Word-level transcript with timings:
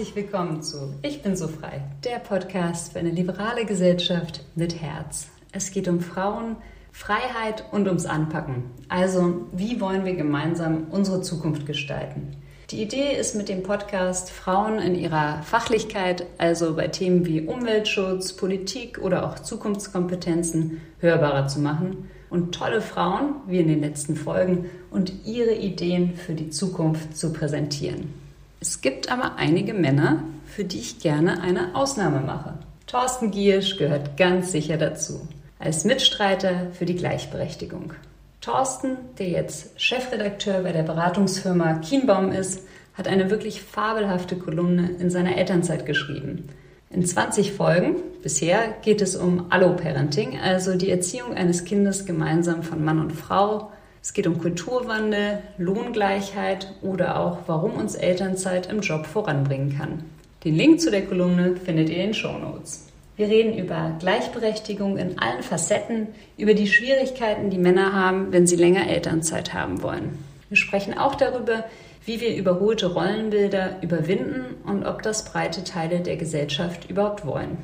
Herzlich 0.00 0.16
willkommen 0.16 0.62
zu 0.62 0.94
Ich 1.02 1.20
bin 1.20 1.36
so 1.36 1.46
frei, 1.46 1.82
der 2.04 2.20
Podcast 2.20 2.94
für 2.94 3.00
eine 3.00 3.10
liberale 3.10 3.66
Gesellschaft 3.66 4.40
mit 4.54 4.80
Herz. 4.80 5.28
Es 5.52 5.72
geht 5.72 5.88
um 5.88 6.00
Frauen, 6.00 6.56
Freiheit 6.90 7.64
und 7.70 7.86
ums 7.86 8.06
Anpacken. 8.06 8.62
Also, 8.88 9.46
wie 9.52 9.78
wollen 9.78 10.06
wir 10.06 10.14
gemeinsam 10.14 10.86
unsere 10.90 11.20
Zukunft 11.20 11.66
gestalten? 11.66 12.34
Die 12.70 12.80
Idee 12.80 13.14
ist 13.14 13.34
mit 13.34 13.50
dem 13.50 13.62
Podcast 13.62 14.30
Frauen 14.30 14.78
in 14.78 14.94
ihrer 14.94 15.42
Fachlichkeit, 15.42 16.24
also 16.38 16.76
bei 16.76 16.88
Themen 16.88 17.26
wie 17.26 17.42
Umweltschutz, 17.42 18.32
Politik 18.32 19.00
oder 19.02 19.26
auch 19.26 19.38
Zukunftskompetenzen, 19.38 20.80
hörbarer 21.00 21.46
zu 21.46 21.60
machen 21.60 22.08
und 22.30 22.54
tolle 22.54 22.80
Frauen, 22.80 23.34
wie 23.46 23.58
in 23.58 23.68
den 23.68 23.82
letzten 23.82 24.16
Folgen, 24.16 24.64
und 24.90 25.26
ihre 25.26 25.54
Ideen 25.56 26.14
für 26.14 26.32
die 26.32 26.48
Zukunft 26.48 27.18
zu 27.18 27.34
präsentieren. 27.34 28.29
Es 28.62 28.82
gibt 28.82 29.10
aber 29.10 29.36
einige 29.36 29.72
Männer, 29.72 30.22
für 30.44 30.64
die 30.64 30.80
ich 30.80 30.98
gerne 30.98 31.40
eine 31.40 31.74
Ausnahme 31.74 32.20
mache. 32.20 32.58
Thorsten 32.86 33.30
Giersch 33.30 33.78
gehört 33.78 34.18
ganz 34.18 34.52
sicher 34.52 34.76
dazu, 34.76 35.26
als 35.58 35.86
Mitstreiter 35.86 36.66
für 36.72 36.84
die 36.84 36.94
Gleichberechtigung. 36.94 37.94
Thorsten, 38.42 38.98
der 39.18 39.30
jetzt 39.30 39.80
Chefredakteur 39.80 40.62
bei 40.62 40.72
der 40.72 40.82
Beratungsfirma 40.82 41.74
Kienbaum 41.78 42.32
ist, 42.32 42.60
hat 42.92 43.08
eine 43.08 43.30
wirklich 43.30 43.62
fabelhafte 43.62 44.36
Kolumne 44.36 44.90
in 44.98 45.08
seiner 45.08 45.38
Elternzeit 45.38 45.86
geschrieben. 45.86 46.50
In 46.90 47.06
20 47.06 47.52
Folgen 47.52 47.96
bisher 48.22 48.74
geht 48.82 49.00
es 49.00 49.16
um 49.16 49.46
Allo-Parenting, 49.48 50.38
also 50.38 50.74
die 50.74 50.90
Erziehung 50.90 51.32
eines 51.32 51.64
Kindes 51.64 52.04
gemeinsam 52.04 52.62
von 52.62 52.84
Mann 52.84 52.98
und 52.98 53.12
Frau, 53.12 53.70
es 54.02 54.14
geht 54.14 54.26
um 54.26 54.38
Kulturwandel, 54.38 55.42
Lohngleichheit 55.58 56.72
oder 56.80 57.20
auch, 57.20 57.40
warum 57.46 57.72
uns 57.74 57.94
Elternzeit 57.94 58.70
im 58.70 58.80
Job 58.80 59.06
voranbringen 59.06 59.76
kann. 59.76 60.04
Den 60.44 60.56
Link 60.56 60.80
zu 60.80 60.90
der 60.90 61.04
Kolumne 61.04 61.56
findet 61.56 61.90
ihr 61.90 61.96
in 61.96 62.02
den 62.08 62.14
Show 62.14 62.38
Notes. 62.38 62.86
Wir 63.16 63.28
reden 63.28 63.58
über 63.58 63.94
Gleichberechtigung 63.98 64.96
in 64.96 65.18
allen 65.18 65.42
Facetten, 65.42 66.08
über 66.38 66.54
die 66.54 66.66
Schwierigkeiten, 66.66 67.50
die 67.50 67.58
Männer 67.58 67.92
haben, 67.92 68.32
wenn 68.32 68.46
sie 68.46 68.56
länger 68.56 68.88
Elternzeit 68.88 69.52
haben 69.52 69.82
wollen. 69.82 70.18
Wir 70.48 70.56
sprechen 70.56 70.96
auch 70.96 71.14
darüber, 71.14 71.64
wie 72.06 72.22
wir 72.22 72.34
überholte 72.34 72.94
Rollenbilder 72.94 73.82
überwinden 73.82 74.56
und 74.64 74.86
ob 74.86 75.02
das 75.02 75.26
breite 75.26 75.62
Teile 75.62 76.00
der 76.00 76.16
Gesellschaft 76.16 76.88
überhaupt 76.88 77.26
wollen. 77.26 77.58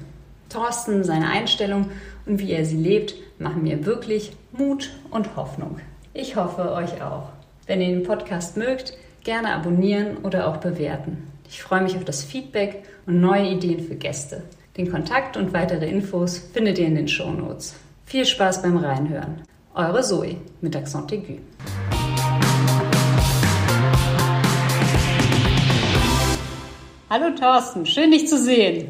Thorsten, 0.51 1.03
seine 1.03 1.31
Einstellung 1.31 1.91
und 2.27 2.39
wie 2.39 2.53
er 2.53 2.67
sie 2.67 2.77
lebt, 2.77 3.15
machen 3.39 3.63
mir 3.63 3.87
wirklich 3.87 4.33
Mut 4.53 4.91
und 5.11 5.37
Hoffnung. 5.37 5.81
Ich 6.19 6.35
hoffe, 6.35 6.73
euch 6.73 7.03
auch. 7.03 7.29
Wenn 7.67 7.83
ihr 7.83 7.89
den 7.89 8.03
Podcast 8.03 8.57
mögt, 8.57 8.95
gerne 9.23 9.55
abonnieren 9.55 10.17
oder 10.23 10.49
auch 10.49 10.57
bewerten. 10.57 11.31
Ich 11.47 11.63
freue 11.63 11.83
mich 11.83 11.95
auf 11.95 12.07
das 12.07 12.23
Feedback 12.23 12.85
und 13.05 13.21
neue 13.21 13.51
Ideen 13.51 13.87
für 13.87 13.97
Gäste. 13.97 14.43
Den 14.79 14.91
Kontakt 14.91 15.37
und 15.37 15.53
weitere 15.53 15.87
Infos 15.87 16.39
findet 16.39 16.79
ihr 16.79 16.87
in 16.87 16.95
den 16.95 17.07
Show 17.07 17.31
Notes. 17.31 17.75
Viel 18.07 18.25
Spaß 18.25 18.63
beim 18.63 18.79
Reinhören. 18.79 19.43
Eure 19.75 20.01
Zoe 20.01 20.37
mit 20.63 20.75
Accent 20.75 21.13
aigu. 21.13 21.39
Hallo 27.11 27.37
Thorsten, 27.39 27.85
schön 27.85 28.11
dich 28.11 28.27
zu 28.27 28.39
sehen. 28.39 28.89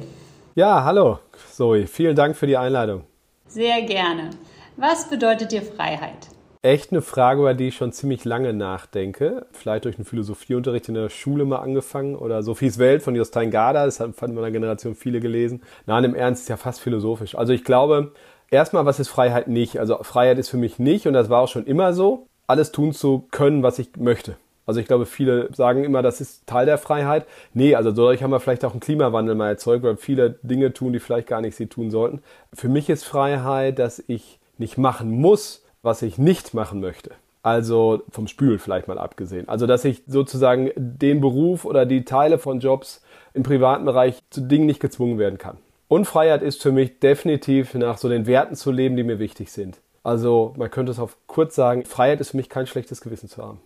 Ja, 0.55 0.85
hallo 0.85 1.19
Zoe, 1.51 1.89
vielen 1.89 2.15
Dank 2.15 2.37
für 2.37 2.47
die 2.47 2.57
Einladung. 2.57 3.03
Sehr 3.49 3.83
gerne. 3.83 4.31
Was 4.77 5.09
bedeutet 5.11 5.51
dir 5.51 5.63
Freiheit? 5.63 6.29
Echt 6.67 6.91
eine 6.91 7.01
Frage, 7.01 7.41
über 7.41 7.55
die 7.55 7.69
ich 7.69 7.77
schon 7.77 7.93
ziemlich 7.93 8.25
lange 8.25 8.53
nachdenke. 8.53 9.47
Vielleicht 9.53 9.85
durch 9.85 9.97
einen 9.97 10.05
Philosophieunterricht 10.05 10.89
in 10.89 10.95
der 10.95 11.09
Schule 11.11 11.45
mal 11.45 11.59
angefangen 11.59 12.17
oder 12.17 12.43
Sophies 12.43 12.79
Welt 12.79 13.03
von 13.03 13.15
Jostein 13.15 13.53
Garda. 13.53 13.85
Das 13.85 14.01
haben 14.01 14.13
von 14.13 14.35
meiner 14.35 14.51
Generation 14.51 14.97
viele 14.97 15.21
gelesen. 15.21 15.63
Nein, 15.87 16.03
im 16.03 16.15
Ernst 16.17 16.43
ist 16.43 16.49
ja 16.49 16.57
fast 16.57 16.81
philosophisch. 16.81 17.37
Also 17.37 17.53
ich 17.53 17.63
glaube, 17.63 18.13
erstmal, 18.51 18.85
was 18.85 18.99
ist 18.99 19.09
Freiheit 19.09 19.47
nicht? 19.47 19.79
Also 19.79 20.03
Freiheit 20.03 20.39
ist 20.39 20.49
für 20.49 20.57
mich 20.57 20.81
nicht, 20.81 21.07
und 21.07 21.13
das 21.13 21.31
war 21.31 21.43
auch 21.43 21.49
schon 21.49 21.67
immer 21.67 21.93
so, 21.93 22.27
alles 22.49 22.73
tun 22.73 22.93
zu 22.93 23.29
können, 23.31 23.63
was 23.63 23.79
ich 23.79 23.97
möchte. 23.97 24.37
Also 24.67 24.81
ich 24.81 24.87
glaube, 24.89 25.07
viele 25.07 25.49
sagen 25.55 25.85
immer, 25.85 26.03
das 26.03 26.21
ist 26.21 26.49
Teil 26.49 26.67
der 26.67 26.79
Freiheit. 26.79 27.27
Nee, 27.55 27.77
also 27.77 27.93
dadurch 27.93 28.25
haben 28.25 28.33
wir 28.33 28.41
vielleicht 28.41 28.65
auch 28.65 28.73
einen 28.73 28.81
Klimawandel 28.81 29.37
mal 29.37 29.51
erzeugt, 29.51 29.85
weil 29.85 29.97
viele 29.97 30.41
Dinge 30.43 30.73
tun, 30.73 30.93
die 30.93 30.99
vielleicht 30.99 31.29
gar 31.29 31.41
nicht 31.41 31.55
sie 31.55 31.69
tun 31.69 31.93
sollten. 31.93 32.23
Für 32.53 32.69
mich 32.69 32.91
ist 32.91 33.05
Freiheit, 33.05 33.79
dass 33.79 34.03
ich 34.09 34.41
nicht 34.59 34.79
machen 34.79 35.11
muss, 35.11 35.63
was 35.87 36.03
ich 36.03 36.19
nicht 36.19 36.53
machen 36.53 36.81
möchte. 36.81 37.13
Also 37.43 38.03
vom 38.11 38.27
Spül 38.27 38.59
vielleicht 38.59 38.89
mal 38.89 38.99
abgesehen. 38.99 39.49
Also 39.49 39.67
dass 39.67 39.85
ich 39.85 40.03
sozusagen 40.07 40.73
den 40.77 41.21
Beruf 41.21 41.65
oder 41.65 41.87
die 41.87 42.05
Teile 42.05 42.39
von 42.39 42.59
Jobs 42.59 43.03
im 43.35 43.45
privaten 43.45 43.85
Bereich 43.85 44.21
zu 44.31 44.41
Dingen 44.41 44.67
nicht 44.67 44.81
gezwungen 44.81 45.19
werden 45.19 45.39
kann. 45.39 45.59
Und 45.87 46.07
Freiheit 46.07 46.43
ist 46.43 46.61
für 46.61 46.73
mich 46.73 46.99
definitiv 46.99 47.73
nach 47.75 47.99
so 47.99 48.09
den 48.09 48.27
Werten 48.27 48.57
zu 48.57 48.73
leben, 48.73 48.97
die 48.97 49.05
mir 49.05 49.21
wichtig 49.21 49.53
sind. 49.53 49.79
Also 50.03 50.55
man 50.57 50.71
könnte 50.71 50.91
es 50.91 50.99
auf 50.99 51.17
kurz 51.29 51.55
sagen, 51.55 51.85
Freiheit 51.85 52.21
ist 52.21 52.31
für 52.31 52.37
mich 52.37 52.49
kein 52.49 52.67
schlechtes 52.67 53.01
Gewissen 53.01 53.29
zu 53.29 53.43
haben. 53.43 53.61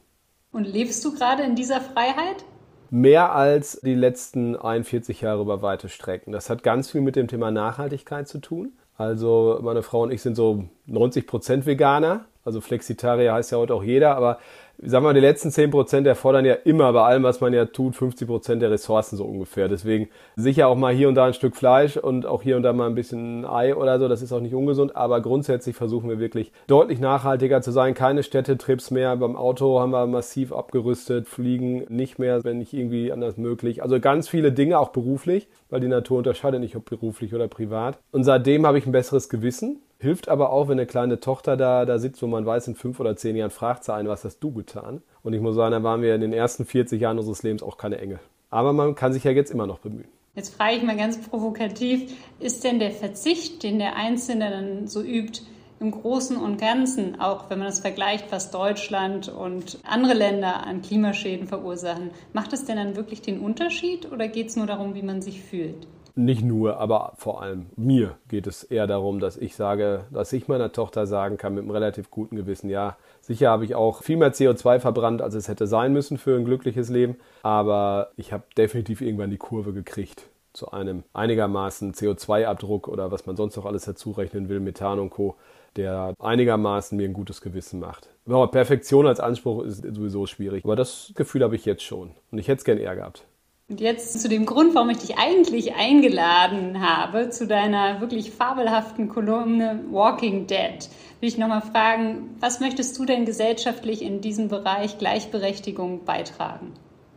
Und 0.53 0.65
lebst 0.65 1.03
du 1.05 1.15
gerade 1.15 1.43
in 1.43 1.57
dieser 1.57 1.81
Freiheit? 1.81 2.45
Mehr 2.91 3.33
als 3.33 3.81
die 3.83 3.95
letzten 3.95 4.57
41 4.57 5.23
Jahre 5.23 5.41
über 5.41 5.63
weite 5.63 5.89
Strecken. 5.89 6.33
Das 6.33 6.51
hat 6.51 6.63
ganz 6.63 6.91
viel 6.91 7.01
mit 7.01 7.17
dem 7.17 7.29
Thema 7.29 7.51
Nachhaltigkeit 7.51 8.29
zu 8.29 8.41
tun. 8.41 8.73
Also 9.01 9.59
meine 9.63 9.83
Frau 9.83 10.03
und 10.03 10.13
ich 10.13 10.21
sind 10.21 10.35
so 10.35 10.65
90 10.85 11.27
Prozent 11.27 11.65
Veganer. 11.65 12.27
Also 12.45 12.61
Flexitarier 12.61 13.33
heißt 13.33 13.51
ja 13.51 13.57
heute 13.57 13.75
auch 13.75 13.83
jeder, 13.83 14.15
aber 14.15 14.41
sagen 14.83 15.05
wir 15.05 15.09
mal, 15.09 15.15
die 15.15 15.21
letzten 15.21 15.51
10 15.51 15.71
Prozent 15.71 16.07
erfordern 16.07 16.45
ja 16.45 16.55
immer 16.55 16.93
bei 16.93 17.03
allem, 17.03 17.23
was 17.23 17.41
man 17.41 17.53
ja 17.53 17.67
tut, 17.67 17.97
50 17.97 18.27
Prozent 18.27 18.63
der 18.63 18.71
Ressourcen 18.71 19.17
so 19.17 19.25
ungefähr. 19.25 19.69
Deswegen 19.69 20.09
sicher 20.37 20.69
auch 20.69 20.77
mal 20.77 20.95
hier 20.95 21.09
und 21.09 21.15
da 21.15 21.27
ein 21.27 21.35
Stück 21.35 21.57
Fleisch 21.57 21.97
und 21.97 22.27
auch 22.27 22.43
hier 22.43 22.57
und 22.57 22.63
da 22.63 22.73
mal 22.73 22.87
ein 22.87 22.95
bisschen 22.95 23.45
Ei 23.45 23.75
oder 23.75 23.99
so. 23.99 24.09
Das 24.09 24.23
ist 24.23 24.33
auch 24.33 24.41
nicht 24.41 24.55
ungesund, 24.55 24.97
aber 24.97 25.21
grundsätzlich 25.21 25.77
versuchen 25.77 26.09
wir 26.09 26.19
wirklich 26.19 26.53
deutlich 26.67 26.99
nachhaltiger 26.99 27.61
zu 27.61 27.73
sein. 27.73 27.95
Keine 27.95 28.23
Städtetrips 28.23 28.91
mehr. 28.91 29.17
Beim 29.17 29.37
Auto 29.37 29.81
haben 29.81 29.91
wir 29.91 30.07
massiv 30.07 30.53
abgerüstet, 30.53 31.29
fliegen 31.29 31.85
nicht 31.89 32.19
mehr, 32.19 32.43
wenn 32.45 32.59
nicht 32.59 32.73
irgendwie 32.73 33.13
anders 33.13 33.37
möglich. 33.37 33.83
Also 33.83 34.01
ganz 34.01 34.29
viele 34.29 34.53
Dinge, 34.53 34.79
auch 34.79 34.91
beruflich, 34.91 35.49
weil 35.69 35.81
die 35.81 35.89
Natur 35.89 36.19
unterscheidet 36.19 36.61
nicht, 36.61 36.77
ob 36.77 36.89
beruflich 36.89 37.35
oder 37.35 37.49
privat. 37.49 37.99
Und 38.13 38.25
seitdem 38.25 38.67
habe 38.67 38.79
ich 38.79 38.87
ein 38.87 38.93
besseres 38.93 39.29
Gewissen 39.29 39.81
Hilft 40.01 40.31
aber 40.31 40.51
auch, 40.51 40.69
wenn 40.69 40.79
eine 40.79 40.87
kleine 40.87 41.21
Tochter 41.21 41.59
da, 41.59 41.85
da 41.85 41.99
sitzt, 41.99 42.23
wo 42.23 42.27
man 42.27 42.47
weiß, 42.47 42.69
in 42.69 42.75
fünf 42.75 43.01
oder 43.01 43.17
zehn 43.17 43.37
Jahren 43.37 43.51
fragt 43.51 43.85
sie 43.85 43.93
einen, 43.93 44.09
was 44.09 44.25
hast 44.25 44.39
du 44.39 44.51
getan? 44.51 45.03
Und 45.23 45.35
ich 45.35 45.43
muss 45.43 45.55
sagen, 45.55 45.73
da 45.73 45.83
waren 45.83 46.01
wir 46.01 46.15
in 46.15 46.23
den 46.23 46.33
ersten 46.33 46.65
40 46.65 46.99
Jahren 46.99 47.19
unseres 47.19 47.43
Lebens 47.43 47.63
auch 47.63 47.77
keine 47.77 47.99
Engel. 47.99 48.19
Aber 48.49 48.73
man 48.73 48.95
kann 48.95 49.13
sich 49.13 49.25
ja 49.25 49.31
jetzt 49.31 49.51
immer 49.51 49.67
noch 49.67 49.79
bemühen. 49.79 50.09
Jetzt 50.35 50.55
frage 50.55 50.77
ich 50.77 50.83
mal 50.83 50.97
ganz 50.97 51.21
provokativ, 51.21 52.15
ist 52.39 52.65
denn 52.65 52.79
der 52.79 52.93
Verzicht, 52.93 53.63
den 53.63 53.79
der 53.79 53.95
Einzelne 53.97 54.49
dann 54.49 54.87
so 54.87 55.03
übt, 55.03 55.43
im 55.81 55.91
Großen 55.91 56.37
und 56.37 56.59
Ganzen, 56.59 57.21
auch 57.21 57.51
wenn 57.51 57.59
man 57.59 57.69
das 57.69 57.81
vergleicht, 57.81 58.33
was 58.33 58.51
Deutschland 58.51 59.29
und 59.29 59.79
andere 59.85 60.15
Länder 60.15 60.67
an 60.67 60.83
Klimaschäden 60.83 61.47
verursachen, 61.47 62.11
macht 62.33 62.53
es 62.53 62.65
denn 62.65 62.77
dann 62.77 62.97
wirklich 62.97 63.23
den 63.23 63.41
Unterschied 63.41 64.11
oder 64.13 64.29
geht 64.29 64.49
es 64.49 64.57
nur 64.57 64.67
darum, 64.67 64.95
wie 64.95 65.03
man 65.03 65.23
sich 65.23 65.43
fühlt? 65.43 65.87
Nicht 66.15 66.43
nur, 66.43 66.79
aber 66.79 67.13
vor 67.17 67.43
allem 67.43 67.67
mir 67.77 68.17
geht 68.29 68.47
es 68.47 68.65
eher 68.65 68.87
darum, 68.87 69.21
dass 69.21 69.37
ich 69.37 69.57
sage, 69.57 70.05
dass 70.11 70.33
ich 70.33 70.49
meiner 70.49 70.73
Tochter 70.73 71.07
sagen 71.07 71.37
kann 71.37 71.55
mit 71.55 71.63
einem 71.63 71.71
relativ 71.71 72.11
guten 72.11 72.37
Gewissen, 72.37 72.71
ja, 72.71 72.97
sicher 73.21 73.51
habe 73.51 73.65
ich 73.65 73.75
auch 73.75 74.03
viel 74.03 74.17
mehr 74.17 74.33
CO2 74.33 74.81
verbrannt, 74.81 75.23
als 75.23 75.35
es 75.35 75.49
hätte 75.49 75.67
sein 75.67 75.93
müssen 75.93 76.19
für 76.19 76.37
ein 76.37 76.45
glückliches 76.45 76.89
Leben, 76.89 77.17
aber 77.43 78.11
ich 78.17 78.33
habe 78.33 78.45
definitiv 78.57 79.01
irgendwann 79.01 79.31
die 79.31 79.39
Kurve 79.39 79.73
gekriegt 79.73 80.29
zu 80.53 80.73
einem 80.73 81.05
einigermaßen 81.13 81.95
CO2-Abdruck 81.95 82.89
oder 82.89 83.13
was 83.13 83.27
man 83.27 83.37
sonst 83.37 83.57
noch 83.57 83.67
alles 83.67 83.85
dazu 83.85 84.11
rechnen 84.11 84.49
will, 84.49 84.61
Methan 84.61 84.99
und 84.99 85.11
Co., 85.11 85.37
der 85.77 86.15
einigermaßen 86.19 86.97
mir 86.97 87.05
ein 87.09 87.13
gutes 87.13 87.41
Gewissen 87.41 87.79
macht. 87.79 88.09
Aber 88.27 88.49
Perfektion 88.49 89.07
als 89.07 89.21
Anspruch 89.21 89.63
ist 89.63 89.83
sowieso 89.83 90.27
schwierig, 90.27 90.65
aber 90.65 90.75
das 90.75 91.13
Gefühl 91.15 91.45
habe 91.45 91.55
ich 91.55 91.65
jetzt 91.65 91.85
schon 91.85 92.11
und 92.31 92.39
ich 92.39 92.49
hätte 92.49 92.59
es 92.59 92.65
gern 92.65 92.79
eher 92.79 92.97
gehabt. 92.97 93.25
Und 93.71 93.81
jetzt 93.81 94.21
zu 94.21 94.29
dem 94.29 94.47
Grund, 94.47 94.75
warum 94.75 94.91
ich 94.91 94.99
dich 94.99 95.17
eigentlich 95.17 95.77
eingeladen 95.77 96.81
habe, 96.81 97.31
zu 97.31 97.47
deiner 97.47 98.01
wirklich 98.01 98.33
fabelhaften 98.33 99.09
Kolumne 99.09 99.85
Walking 99.93 100.49
Dead, 100.49 100.89
will 101.21 101.29
ich 101.29 101.39
nochmal 101.39 101.63
fragen, 101.63 102.35
was 102.41 102.59
möchtest 102.59 102.99
du 102.99 103.05
denn 103.05 103.27
gesellschaftlich 103.27 104.03
in 104.03 104.21
diesem 104.21 104.49
Bereich 104.49 104.99
Gleichberechtigung 104.99 106.05
beitragen? 106.05 106.73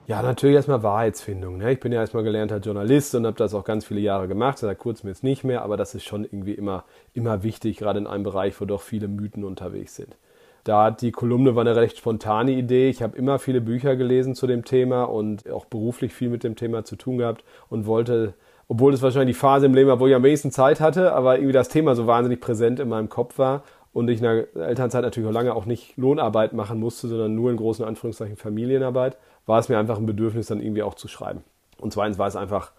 Ja, 0.06 0.22
natürlich 0.22 0.56
erstmal 0.56 0.84
Wahrheitsfindung. 0.84 1.58
Ne? 1.58 1.72
Ich 1.72 1.80
bin 1.80 1.92
ja 1.92 2.02
erstmal 2.02 2.24
gelernter 2.24 2.58
Journalist 2.58 3.16
und 3.16 3.26
habe 3.26 3.38
das 3.38 3.56
auch 3.56 3.64
ganz 3.64 3.86
viele 3.86 4.02
Jahre 4.02 4.28
gemacht, 4.28 4.60
seit 4.60 4.78
kurzem 4.78 5.10
jetzt 5.10 5.24
nicht 5.24 5.44
mehr, 5.44 5.64
aber 5.64 5.76
das 5.76 5.96
ist 5.96 6.04
schon 6.04 6.24
irgendwie 6.24 6.54
immer, 6.54 6.84
immer 7.16 7.42
wichtig, 7.42 7.78
gerade 7.78 7.98
in 7.98 8.06
einem 8.06 8.24
Bereich, 8.24 8.62
wo 8.62 8.66
doch 8.66 8.82
viele 8.82 9.08
Mythen 9.08 9.44
unterwegs 9.44 9.96
sind. 9.96 10.18
Da 10.64 10.86
hat 10.86 11.02
die 11.02 11.12
Kolumne 11.12 11.56
war 11.56 11.62
eine 11.62 11.76
recht 11.76 11.98
spontane 11.98 12.52
Idee. 12.52 12.90
Ich 12.90 13.04
habe 13.04 13.18
immer 13.18 13.38
viele 13.38 13.60
Bücher 13.60 13.96
gelesen 13.96 14.34
zu 14.34 14.48
dem 14.48 14.64
Thema 14.64 15.04
und 15.04 15.50
auch 15.50 15.66
beruflich 15.66 16.14
viel 16.14 16.30
mit 16.30 16.44
dem 16.44 16.56
Thema 16.56 16.86
zu 16.86 16.96
tun 16.96 17.18
gehabt 17.18 17.44
und 17.70 17.86
wollte, 17.86 18.34
obwohl 18.70 18.94
es 18.94 19.02
wahrscheinlich 19.02 19.36
die 19.36 19.40
Phase 19.40 19.66
im 19.66 19.74
Leben 19.74 19.90
war, 19.90 20.00
wo 20.00 20.08
ich 20.08 20.16
am 20.16 20.24
wenigsten 20.24 20.52
Zeit 20.52 20.80
hatte, 20.80 21.14
aber 21.14 21.36
irgendwie 21.36 21.54
das 21.54 21.68
Thema 21.68 21.96
so 21.96 22.08
wahnsinnig 22.08 22.40
präsent 22.40 22.80
in 22.80 22.88
meinem 22.88 23.10
Kopf 23.10 23.38
war 23.38 23.64
und 23.92 24.10
ich 24.10 24.20
in 24.20 24.24
der 24.24 24.56
Elternzeit 24.56 25.04
natürlich 25.04 25.28
auch 25.28 25.34
lange 25.34 25.54
auch 25.54 25.66
nicht 25.66 25.98
Lohnarbeit 25.98 26.54
machen 26.54 26.80
musste, 26.80 27.08
sondern 27.08 27.36
nur 27.36 27.52
in 27.52 27.58
großen 27.58 27.84
Anführungszeichen 27.84 28.38
Familienarbeit, 28.38 29.18
war 29.46 29.60
es 29.60 29.68
mir 29.68 29.78
einfach 29.78 29.98
ein 29.98 30.06
Bedürfnis, 30.06 30.48
dann 30.48 30.62
irgendwie 30.62 30.84
auch 30.84 30.96
zu 30.96 31.10
schreiben. 31.10 31.44
Und 31.78 31.92
zweitens 31.92 32.18
war 32.18 32.28
es 32.28 32.38
einfach, 32.38 32.72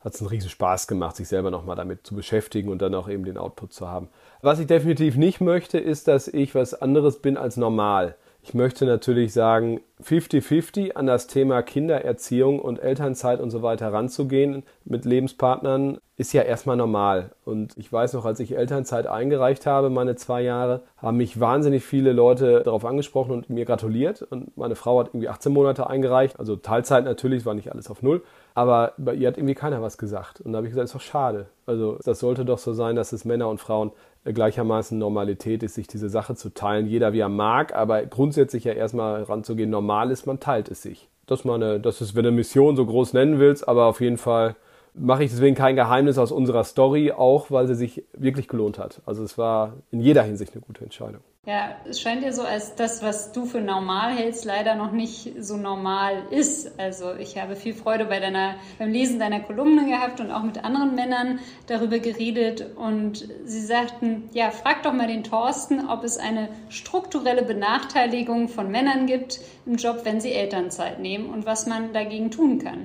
hat 0.00 0.14
es 0.14 0.20
einen 0.20 0.28
riesen 0.28 0.48
Spaß 0.48 0.86
gemacht, 0.86 1.16
sich 1.16 1.28
selber 1.28 1.50
nochmal 1.50 1.76
damit 1.76 2.06
zu 2.06 2.14
beschäftigen 2.14 2.70
und 2.70 2.80
dann 2.80 2.94
auch 2.94 3.08
eben 3.08 3.24
den 3.24 3.36
Output 3.36 3.72
zu 3.72 3.88
haben. 3.88 4.08
Was 4.40 4.58
ich 4.58 4.66
definitiv 4.66 5.16
nicht 5.16 5.40
möchte, 5.40 5.78
ist, 5.78 6.08
dass 6.08 6.26
ich 6.26 6.54
was 6.54 6.74
anderes 6.74 7.20
bin 7.20 7.36
als 7.36 7.56
normal. 7.56 8.16
Ich 8.42 8.54
möchte 8.54 8.86
natürlich 8.86 9.32
sagen, 9.32 9.80
50-50 10.02 10.92
an 10.92 11.06
das 11.06 11.26
Thema 11.26 11.62
Kindererziehung 11.62 12.58
und 12.58 12.78
Elternzeit 12.78 13.38
und 13.38 13.50
so 13.50 13.62
weiter 13.62 13.92
ranzugehen 13.92 14.62
mit 14.84 15.04
Lebenspartnern 15.04 15.98
ist 16.16 16.32
ja 16.32 16.42
erstmal 16.42 16.76
normal. 16.76 17.32
Und 17.44 17.76
ich 17.76 17.92
weiß 17.92 18.14
noch, 18.14 18.24
als 18.24 18.40
ich 18.40 18.56
Elternzeit 18.56 19.06
eingereicht 19.06 19.66
habe, 19.66 19.88
meine 19.88 20.16
zwei 20.16 20.42
Jahre, 20.42 20.82
haben 20.96 21.18
mich 21.18 21.40
wahnsinnig 21.40 21.84
viele 21.84 22.12
Leute 22.12 22.62
darauf 22.62 22.84
angesprochen 22.84 23.32
und 23.32 23.50
mir 23.50 23.64
gratuliert. 23.64 24.22
Und 24.22 24.56
meine 24.56 24.74
Frau 24.74 25.00
hat 25.00 25.08
irgendwie 25.08 25.28
18 25.28 25.52
Monate 25.52 25.88
eingereicht, 25.88 26.38
also 26.38 26.56
Teilzeit 26.56 27.04
natürlich, 27.04 27.46
war 27.46 27.54
nicht 27.54 27.72
alles 27.72 27.90
auf 27.90 28.02
Null. 28.02 28.22
Aber 28.54 28.92
bei 28.98 29.14
ihr 29.14 29.28
hat 29.28 29.38
irgendwie 29.38 29.54
keiner 29.54 29.80
was 29.80 29.96
gesagt. 29.96 30.40
Und 30.40 30.52
da 30.52 30.58
habe 30.58 30.66
ich 30.66 30.72
gesagt, 30.72 30.86
ist 30.86 30.94
doch 30.94 31.00
schade. 31.00 31.46
Also 31.66 31.98
das 32.04 32.20
sollte 32.20 32.44
doch 32.44 32.58
so 32.58 32.72
sein, 32.72 32.96
dass 32.96 33.12
es 33.12 33.24
Männer 33.24 33.48
und 33.48 33.58
Frauen 33.58 33.92
gleichermaßen 34.24 34.98
Normalität 34.98 35.62
ist, 35.62 35.74
sich 35.74 35.86
diese 35.86 36.08
Sache 36.08 36.34
zu 36.34 36.50
teilen. 36.50 36.86
Jeder 36.86 37.12
wie 37.12 37.20
er 37.20 37.28
mag, 37.28 37.74
aber 37.74 38.04
grundsätzlich 38.06 38.64
ja 38.64 38.72
erstmal 38.72 39.22
ranzugehen, 39.22 39.70
normal 39.70 40.10
ist, 40.10 40.26
man 40.26 40.40
teilt 40.40 40.70
es 40.70 40.82
sich. 40.82 41.08
Das, 41.26 41.44
meine, 41.44 41.80
das 41.80 42.00
ist, 42.00 42.14
wenn 42.14 42.24
du 42.24 42.28
eine 42.28 42.36
Mission 42.36 42.76
so 42.76 42.84
groß 42.84 43.12
nennen 43.12 43.38
willst, 43.38 43.66
aber 43.68 43.86
auf 43.86 44.00
jeden 44.00 44.18
Fall 44.18 44.56
mache 44.94 45.24
ich 45.24 45.30
deswegen 45.30 45.54
kein 45.54 45.76
Geheimnis 45.76 46.18
aus 46.18 46.32
unserer 46.32 46.64
Story, 46.64 47.12
auch 47.12 47.50
weil 47.50 47.66
sie 47.66 47.74
sich 47.74 48.04
wirklich 48.12 48.48
gelohnt 48.48 48.78
hat. 48.78 49.00
Also 49.06 49.22
es 49.22 49.38
war 49.38 49.74
in 49.90 50.00
jeder 50.00 50.22
Hinsicht 50.22 50.52
eine 50.52 50.62
gute 50.62 50.82
Entscheidung. 50.82 51.22
Ja, 51.46 51.74
es 51.88 51.98
scheint 51.98 52.22
ja 52.22 52.32
so, 52.32 52.42
als 52.42 52.74
das, 52.74 53.02
was 53.02 53.32
du 53.32 53.46
für 53.46 53.62
normal 53.62 54.12
hältst, 54.12 54.44
leider 54.44 54.74
noch 54.74 54.92
nicht 54.92 55.42
so 55.42 55.56
normal 55.56 56.24
ist. 56.28 56.78
Also 56.78 57.14
ich 57.14 57.40
habe 57.40 57.56
viel 57.56 57.72
Freude 57.72 58.04
bei 58.04 58.20
deiner, 58.20 58.56
beim 58.78 58.92
Lesen 58.92 59.18
deiner 59.18 59.40
Kolumne 59.40 59.86
gehabt 59.86 60.20
und 60.20 60.30
auch 60.30 60.42
mit 60.42 60.62
anderen 60.62 60.94
Männern 60.94 61.38
darüber 61.66 61.98
geredet. 61.98 62.76
Und 62.76 63.26
sie 63.46 63.62
sagten, 63.62 64.28
ja, 64.32 64.50
frag 64.50 64.82
doch 64.82 64.92
mal 64.92 65.06
den 65.06 65.24
Thorsten, 65.24 65.88
ob 65.88 66.04
es 66.04 66.18
eine 66.18 66.50
strukturelle 66.68 67.42
Benachteiligung 67.42 68.48
von 68.48 68.70
Männern 68.70 69.06
gibt 69.06 69.40
im 69.64 69.76
Job, 69.76 70.02
wenn 70.04 70.20
sie 70.20 70.34
Elternzeit 70.34 71.00
nehmen 71.00 71.30
und 71.30 71.46
was 71.46 71.66
man 71.66 71.94
dagegen 71.94 72.30
tun 72.30 72.58
kann. 72.58 72.84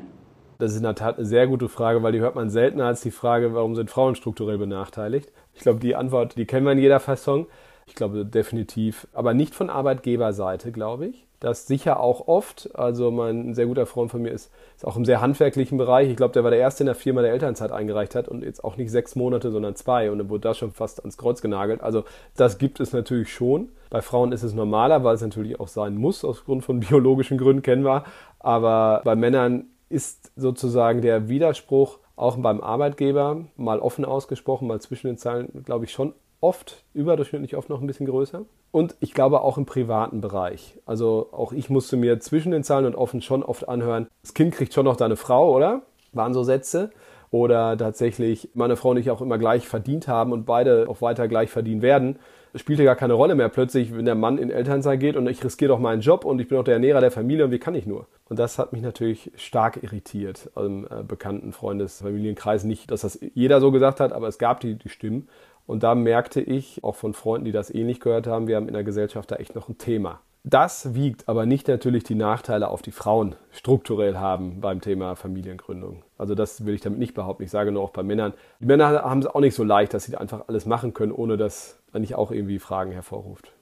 Das 0.60 0.72
ist 0.72 0.78
in 0.78 0.84
der 0.84 0.96
Tat 0.96 1.18
eine 1.18 1.26
sehr 1.26 1.48
gute 1.48 1.68
Frage, 1.68 2.02
weil 2.04 2.14
die 2.14 2.22
hört 2.22 2.36
man 2.36 2.50
seltener 2.50 2.86
als 2.86 3.02
die 3.02 3.12
Frage, 3.12 3.54
warum 3.54 3.76
sind 3.76 3.90
Frauen 3.92 4.16
strukturell 4.16 4.58
benachteiligt. 4.58 5.34
Ich 5.54 5.60
glaube, 5.60 5.82
die 5.82 5.98
Antwort, 5.98 6.38
die 6.38 6.46
kennen 6.46 6.66
wir 6.66 6.72
in 6.72 6.80
jeder 6.80 7.02
Fassung. 7.02 7.48
Ich 7.88 7.94
glaube 7.96 8.26
definitiv, 8.26 9.08
aber 9.14 9.34
nicht 9.34 9.54
von 9.54 9.70
Arbeitgeberseite, 9.70 10.72
glaube 10.72 11.08
ich. 11.08 11.26
Das 11.40 11.68
sicher 11.68 12.00
auch 12.00 12.28
oft. 12.28 12.70
Also 12.74 13.12
mein 13.12 13.54
sehr 13.54 13.68
guter 13.68 13.86
Freund 13.86 14.10
von 14.10 14.22
mir 14.22 14.32
ist, 14.32 14.52
ist 14.76 14.86
auch 14.86 14.98
im 14.98 15.06
sehr 15.06 15.22
handwerklichen 15.22 15.78
Bereich. 15.78 16.10
Ich 16.10 16.16
glaube, 16.16 16.34
der 16.34 16.44
war 16.44 16.50
der 16.50 16.60
Erste 16.60 16.84
in 16.84 16.88
der 16.88 16.96
Firma, 16.96 17.22
der 17.22 17.32
Elternzeit 17.32 17.72
eingereicht 17.72 18.16
hat 18.16 18.28
und 18.28 18.44
jetzt 18.44 18.64
auch 18.64 18.78
nicht 18.78 18.90
sechs 18.90 19.16
Monate, 19.16 19.52
sondern 19.52 19.76
zwei 19.76 20.10
und 20.10 20.18
dann 20.18 20.30
wurde 20.30 20.42
das 20.42 20.58
schon 20.58 20.72
fast 20.72 21.00
ans 21.02 21.18
Kreuz 21.18 21.42
genagelt. 21.42 21.82
Also 21.82 22.04
das 22.36 22.58
gibt 22.58 22.80
es 22.80 22.94
natürlich 22.94 23.32
schon. 23.32 23.70
Bei 23.92 24.02
Frauen 24.02 24.32
ist 24.32 24.44
es 24.44 24.54
normaler, 24.54 25.04
weil 25.04 25.16
es 25.16 25.22
natürlich 25.22 25.60
auch 25.60 25.68
sein 25.68 25.96
muss, 25.96 26.26
aus 26.26 26.46
Grund 26.46 26.64
von 26.64 26.80
biologischen 26.80 27.38
Gründen 27.38 27.62
kennen 27.62 27.86
wir. 27.86 28.06
Aber 28.40 29.02
bei 29.04 29.16
Männern 29.16 29.66
ist 29.90 30.32
sozusagen 30.36 31.02
der 31.02 31.30
Widerspruch 31.30 32.00
auch 32.16 32.38
beim 32.38 32.62
Arbeitgeber 32.62 33.46
mal 33.56 33.80
offen 33.80 34.06
ausgesprochen, 34.06 34.68
mal 34.68 34.82
zwischen 34.82 35.08
den 35.08 35.18
Zeilen, 35.18 35.64
glaube 35.64 35.86
ich, 35.86 35.92
schon 35.92 36.14
oft, 36.46 36.84
überdurchschnittlich 36.94 37.56
oft 37.56 37.70
noch 37.70 37.82
ein 37.82 37.88
bisschen 37.88 38.06
größer. 38.06 38.46
Und 38.72 38.96
ich 39.00 39.14
glaube 39.14 39.42
auch 39.42 39.58
im 39.58 39.66
privaten 39.66 40.22
Bereich. 40.22 40.78
Also 40.86 41.30
auch 41.32 41.52
ich 41.52 41.72
musste 41.72 41.98
mir 41.98 42.20
zwischen 42.20 42.52
den 42.52 42.64
Zahlen 42.64 42.86
und 42.86 42.96
offen 42.96 43.22
schon 43.22 43.42
oft 43.42 43.68
anhören, 43.68 44.08
das 44.22 44.36
Kind 44.36 44.54
kriegt 44.54 44.74
schon 44.74 44.86
noch 44.86 44.96
deine 44.96 45.16
Frau, 45.16 45.56
oder? 45.56 45.82
Waren 46.14 46.34
so 46.34 46.44
Sätze. 46.44 46.92
Oder 47.32 47.76
tatsächlich 47.76 48.50
meine 48.54 48.76
Frau 48.76 48.92
und 48.92 48.98
ich 48.98 49.10
auch 49.10 49.22
immer 49.22 49.40
gleich 49.40 49.68
verdient 49.68 50.08
haben 50.08 50.32
und 50.32 50.46
beide 50.46 50.88
auch 50.88 51.02
weiter 51.02 51.28
gleich 51.28 51.50
verdienen 51.50 51.82
werden 51.82 52.20
spielte 52.56 52.84
gar 52.84 52.96
keine 52.96 53.14
Rolle 53.14 53.36
mehr 53.36 53.50
plötzlich, 53.50 53.96
wenn 53.96 54.06
der 54.06 54.16
Mann 54.16 54.38
in 54.38 54.50
Elternzeit 54.50 55.00
geht 55.00 55.16
und 55.18 55.28
ich 55.28 55.44
riskiere 55.44 55.70
doch 55.70 55.80
meinen 55.80 56.02
Job 56.02 56.26
und 56.26 56.40
ich 56.40 56.48
bin 56.48 56.58
auch 56.58 56.64
der 56.64 56.76
Ernährer 56.76 57.02
der 57.02 57.12
Familie 57.12 57.46
und 57.46 57.52
wie 57.52 57.60
kann 57.60 57.76
ich 57.76 57.86
nur? 57.86 58.08
Und 58.30 58.40
das 58.40 58.58
hat 58.58 58.72
mich 58.72 58.82
natürlich 58.82 59.32
stark 59.36 59.84
irritiert 59.84 60.50
im 60.56 60.88
äh, 60.90 61.04
bekannten 61.04 61.52
Freundes-, 61.52 62.02
Familienkreis. 62.02 62.64
Nicht, 62.64 62.90
dass 62.92 63.02
das 63.02 63.20
jeder 63.34 63.60
so 63.60 63.72
gesagt 63.72 64.00
hat, 64.00 64.14
aber 64.14 64.28
es 64.28 64.38
gab 64.38 64.62
die, 64.62 64.76
die 64.76 64.90
Stimmen. 64.90 65.28
Und 65.68 65.84
da 65.84 65.96
merkte 65.96 66.42
ich, 66.42 66.84
auch 66.84 66.96
von 66.96 67.14
Freunden, 67.14 67.46
die 67.46 67.52
das 67.52 67.74
ähnlich 67.74 68.00
gehört 68.00 68.28
haben, 68.28 68.48
wir 68.48 68.56
haben 68.56 68.68
in 68.68 68.74
der 68.74 68.84
Gesellschaft 68.84 69.32
da 69.32 69.36
echt 69.38 69.56
noch 69.56 69.70
ein 69.70 69.78
Thema. 69.78 70.20
Das 70.48 70.94
wiegt 70.94 71.28
aber 71.28 71.48
nicht 71.48 71.68
natürlich 71.68 72.04
die 72.04 72.14
Nachteile 72.14 72.68
auf 72.68 72.84
die 72.84 72.92
Frauen 72.92 73.36
strukturell 73.50 74.18
haben 74.18 74.62
beim 74.62 74.80
Thema 74.80 75.16
Familiengründung. 75.16 76.04
Also 76.20 76.36
das 76.36 76.68
will 76.68 76.76
ich 76.76 76.82
damit 76.82 77.00
nicht 77.00 77.16
behaupten. 77.16 77.42
Ich 77.42 77.50
sage 77.50 77.72
nur 77.72 77.82
auch 77.82 77.90
bei 77.90 78.04
Männern. 78.04 78.34
Die 78.60 78.68
Männer 78.68 79.04
haben 79.04 79.22
es 79.22 79.26
auch 79.26 79.40
nicht 79.40 79.56
so 79.56 79.64
leicht, 79.64 79.96
dass 79.96 80.04
sie 80.04 80.16
einfach 80.16 80.48
alles 80.48 80.68
machen 80.68 80.94
können, 80.94 81.12
ohne 81.12 81.36
dass 81.38 81.80
man 81.92 82.02
nicht 82.02 82.14
auch 82.14 82.30
irgendwie 82.30 82.60
Fragen 82.60 82.92
hervorruft. 82.92 83.54